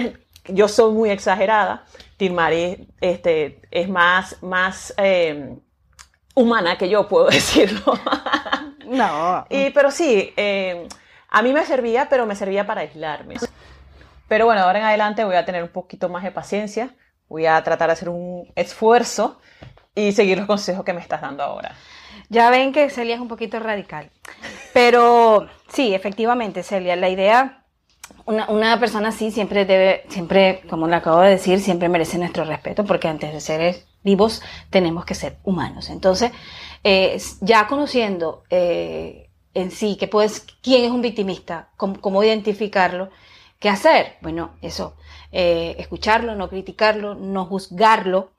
yo 0.48 0.68
soy 0.68 0.92
muy 0.92 1.10
exagerada. 1.10 1.84
Tilmari 2.16 2.88
este, 3.00 3.60
es 3.70 3.88
más, 3.88 4.42
más, 4.42 4.94
em, 4.96 5.60
humana 6.34 6.78
que 6.78 6.88
yo, 6.88 7.08
puedo 7.08 7.26
decirlo. 7.30 7.98
no. 8.86 9.46
Y, 9.50 9.70
pero 9.70 9.90
sí, 9.90 10.32
eh, 10.36 10.88
a 11.28 11.42
mí 11.42 11.52
me 11.52 11.64
servía, 11.64 12.08
pero 12.08 12.26
me 12.26 12.36
servía 12.36 12.66
para 12.66 12.82
aislarme. 12.82 13.36
Pero 14.28 14.46
bueno, 14.46 14.62
ahora 14.62 14.78
en 14.78 14.84
adelante 14.84 15.24
voy 15.24 15.36
a 15.36 15.44
tener 15.44 15.62
un 15.62 15.68
poquito 15.68 16.08
más 16.08 16.22
de 16.22 16.32
paciencia, 16.32 16.94
voy 17.28 17.46
a 17.46 17.62
tratar 17.62 17.88
de 17.88 17.92
hacer 17.92 18.08
un 18.08 18.50
esfuerzo 18.56 19.40
y 19.94 20.12
seguir 20.12 20.38
los 20.38 20.46
consejos 20.46 20.84
que 20.84 20.92
me 20.92 21.00
estás 21.00 21.20
dando 21.20 21.42
ahora. 21.42 21.74
Ya 22.28 22.50
ven 22.50 22.72
que 22.72 22.90
Celia 22.90 23.14
es 23.14 23.20
un 23.20 23.28
poquito 23.28 23.58
radical. 23.60 24.10
Pero 24.72 25.48
sí, 25.72 25.94
efectivamente, 25.94 26.62
Celia, 26.62 26.96
la 26.96 27.08
idea, 27.08 27.64
una, 28.24 28.50
una, 28.50 28.78
persona 28.78 29.08
así 29.08 29.30
siempre 29.30 29.64
debe, 29.64 30.04
siempre, 30.08 30.62
como 30.68 30.86
le 30.86 30.96
acabo 30.96 31.20
de 31.20 31.30
decir, 31.30 31.60
siempre 31.60 31.88
merece 31.88 32.18
nuestro 32.18 32.44
respeto, 32.44 32.84
porque 32.84 33.08
antes 33.08 33.32
de 33.32 33.40
ser 33.40 33.84
vivos 34.02 34.42
tenemos 34.70 35.04
que 35.04 35.14
ser 35.14 35.38
humanos. 35.44 35.90
Entonces, 35.90 36.32
eh, 36.84 37.20
ya 37.40 37.66
conociendo 37.66 38.44
eh, 38.50 39.30
en 39.54 39.70
sí 39.70 39.96
que 39.96 40.08
puedes, 40.08 40.46
quién 40.62 40.84
es 40.84 40.90
un 40.90 41.02
victimista, 41.02 41.70
cómo, 41.76 42.00
cómo 42.00 42.22
identificarlo, 42.22 43.10
¿qué 43.58 43.68
hacer? 43.68 44.16
Bueno, 44.20 44.52
eso, 44.62 44.94
eh, 45.32 45.74
escucharlo, 45.78 46.34
no 46.34 46.48
criticarlo, 46.48 47.14
no 47.14 47.44
juzgarlo, 47.46 48.30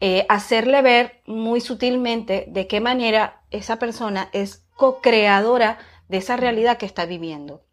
eh, 0.00 0.26
hacerle 0.28 0.82
ver 0.82 1.22
muy 1.26 1.60
sutilmente 1.60 2.46
de 2.48 2.66
qué 2.66 2.80
manera 2.80 3.42
esa 3.50 3.78
persona 3.78 4.28
es 4.32 4.66
co-creadora 4.74 5.78
de 6.08 6.18
esa 6.18 6.36
realidad 6.36 6.76
que 6.76 6.86
está 6.86 7.06
viviendo. 7.06 7.64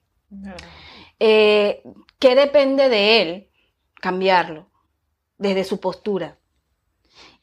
Eh, 1.19 1.83
¿Qué 2.19 2.35
depende 2.35 2.87
de 2.89 3.21
él? 3.21 3.49
Cambiarlo 3.95 4.69
desde 5.37 5.65
su 5.65 5.79
postura. 5.79 6.39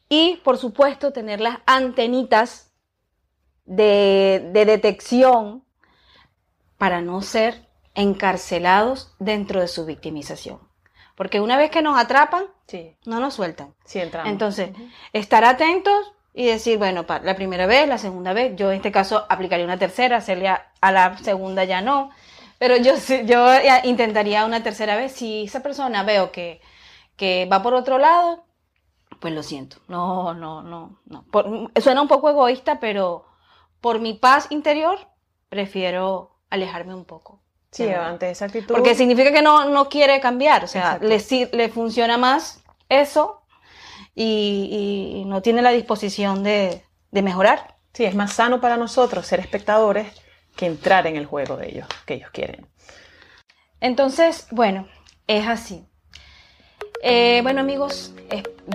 Y, 0.09 0.37
por 0.43 0.57
supuesto, 0.57 1.13
tener 1.13 1.41
las 1.41 1.59
antenitas 1.67 2.73
de, 3.65 4.51
de 4.53 4.65
detección 4.65 5.65
para 6.79 7.03
no 7.03 7.21
ser 7.21 7.69
encarcelados 7.95 9.15
dentro 9.19 9.61
de 9.61 9.69
su 9.69 9.85
victimización. 9.85 10.70
Porque 11.21 11.39
una 11.39 11.59
vez 11.59 11.71
que 11.71 11.83
nos 11.83 11.99
atrapan, 11.99 12.47
no 13.05 13.21
nos 13.21 13.35
sueltan. 13.35 13.75
Sí, 13.85 13.99
entramos. 13.99 14.33
Entonces, 14.33 14.71
estar 15.13 15.45
atentos 15.45 16.15
y 16.33 16.47
decir, 16.47 16.79
bueno, 16.79 17.05
la 17.23 17.37
primera 17.37 17.67
vez, 17.67 17.87
la 17.87 17.99
segunda 17.99 18.33
vez, 18.33 18.57
yo 18.57 18.71
en 18.71 18.77
este 18.77 18.91
caso 18.91 19.27
aplicaría 19.29 19.67
una 19.67 19.79
tercera, 19.79 20.17
hacerle 20.17 20.49
a, 20.49 20.73
la 20.81 21.19
segunda 21.19 21.65
ya 21.65 21.83
no, 21.83 22.09
pero 22.59 22.79
yo, 22.79 22.95
yo 23.27 23.49
intentaría 23.85 24.47
una 24.47 24.63
tercera 24.63 24.97
vez. 24.97 25.13
Si 25.13 25.45
esa 25.45 25.63
persona 25.63 26.05
veo 26.05 26.33
que, 26.33 26.63
que 27.17 27.47
va 27.53 27.63
por 27.63 27.75
otro 27.75 27.99
lado, 27.99 28.47
pues 29.21 29.35
lo 29.35 29.43
siento. 29.43 29.77
No, 29.89 30.33
no, 30.33 30.63
no, 30.63 31.03
no. 31.05 31.27
suena 31.83 32.01
un 32.01 32.09
poco 32.09 32.31
egoísta, 32.31 32.81
pero 32.81 33.27
por 33.83 34.01
mi 34.01 34.15
paz 34.15 34.47
interior, 34.49 34.99
prefiero 35.51 36.31
alejarme 36.49 36.95
un 36.95 37.05
poco. 37.05 37.43
Sí, 37.71 37.89
ante 37.89 38.31
esa 38.31 38.47
actitud. 38.47 38.75
Porque 38.75 38.95
significa 38.95 39.33
que 39.33 39.43
no, 39.43 39.69
no 39.71 39.89
quiere 39.89 40.21
cambiar, 40.21 40.65
o 40.65 40.67
sea, 40.67 40.99
le, 41.01 41.23
le 41.53 41.69
funciona 41.69 42.19
más 42.19 42.63
eso 42.89 43.43
y, 44.15 45.23
no 45.27 45.41
tiene 45.43 45.63
la 45.63 45.71
disposición 45.71 46.43
de, 46.43 46.83
de, 47.11 47.23
mejorar. 47.23 47.77
Sí, 47.93 48.05
es 48.05 48.15
más 48.15 48.33
sano 48.33 48.61
para 48.61 48.77
nosotros 48.77 49.27
ser 49.27 49.41
espectadores 49.41 50.09
que 50.57 50.67
entrar 50.67 51.07
en 51.07 51.17
el 51.17 51.27
juego 51.27 51.57
de 51.57 51.69
ellos, 51.69 51.87
que 52.07 52.15
ellos 52.15 52.31
quieren. 52.33 52.67
Entonces, 53.81 54.47
bueno, 54.51 54.89
es 55.27 55.47
así. 55.47 55.87
Eh, 57.03 57.41
bueno 57.43 57.61
amigos, 57.61 58.13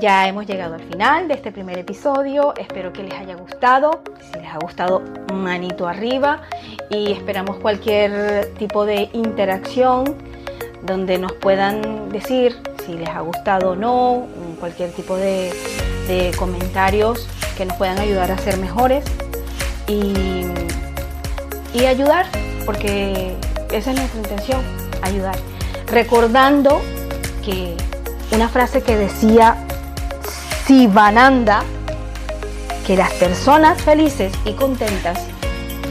ya 0.01 0.27
hemos 0.27 0.47
llegado 0.47 0.73
al 0.73 0.81
final 0.81 1.27
de 1.27 1.35
este 1.35 1.51
primer 1.51 1.77
episodio. 1.77 2.53
Espero 2.57 2.91
que 2.91 3.03
les 3.03 3.13
haya 3.13 3.35
gustado. 3.35 4.01
Si 4.31 4.39
les 4.39 4.49
ha 4.51 4.57
gustado, 4.57 5.03
manito 5.33 5.87
arriba. 5.87 6.41
Y 6.89 7.11
esperamos 7.11 7.57
cualquier 7.57 8.51
tipo 8.57 8.85
de 8.85 9.09
interacción 9.13 10.15
donde 10.83 11.19
nos 11.19 11.33
puedan 11.33 12.09
decir 12.09 12.57
si 12.85 12.93
les 12.93 13.09
ha 13.09 13.21
gustado 13.21 13.71
o 13.71 13.75
no, 13.75 14.27
cualquier 14.59 14.91
tipo 14.91 15.15
de, 15.17 15.51
comentarios 16.37 17.27
que 17.57 17.65
nos 17.65 17.75
puedan 17.77 17.97
ayudar 17.97 18.31
a 18.31 18.37
ser 18.37 18.57
mejores 18.57 19.03
y, 19.87 20.13
y 21.73 21.85
ayudar, 21.85 22.27
porque 22.65 23.35
esa 23.71 23.91
es 23.91 23.97
nuestra 23.97 24.19
intención, 24.19 24.61
ayudar. 25.01 25.35
Recordando 25.87 26.79
que 27.43 27.75
una 28.31 28.49
frase 28.49 28.81
que 28.81 28.95
decía 28.95 29.57
Sivananda, 30.65 31.63
que 32.85 32.95
las 32.95 33.11
personas 33.13 33.81
felices 33.81 34.33
y 34.45 34.53
contentas 34.53 35.19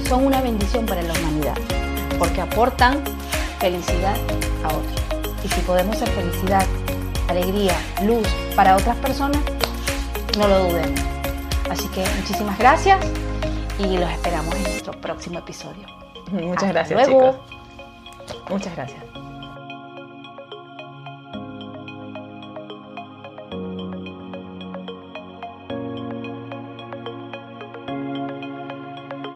son 0.08 0.26
una 0.26 0.40
bendición 0.40 0.86
para 0.86 1.02
la 1.02 1.12
humanidad, 1.12 1.56
porque 2.18 2.40
aportan 2.40 3.02
felicidad 3.58 4.16
a 4.64 4.68
otros. 4.68 5.02
Y 5.44 5.48
si 5.48 5.60
podemos 5.62 5.96
ser 5.96 6.08
felicidad, 6.10 6.64
alegría, 7.28 7.74
luz 8.02 8.26
para 8.54 8.76
otras 8.76 8.96
personas, 8.96 9.40
no 10.38 10.48
lo 10.48 10.64
dudemos. 10.64 11.00
Así 11.70 11.88
que 11.88 12.04
muchísimas 12.20 12.58
gracias 12.58 12.98
y 13.78 13.96
los 13.96 14.10
esperamos 14.10 14.54
en 14.54 14.62
nuestro 14.62 14.92
próximo 15.00 15.38
episodio. 15.38 15.86
Muchas 16.30 16.68
gracias, 16.68 17.06
chicos. 17.06 17.36
Muchas 18.48 18.74
gracias. 18.74 19.13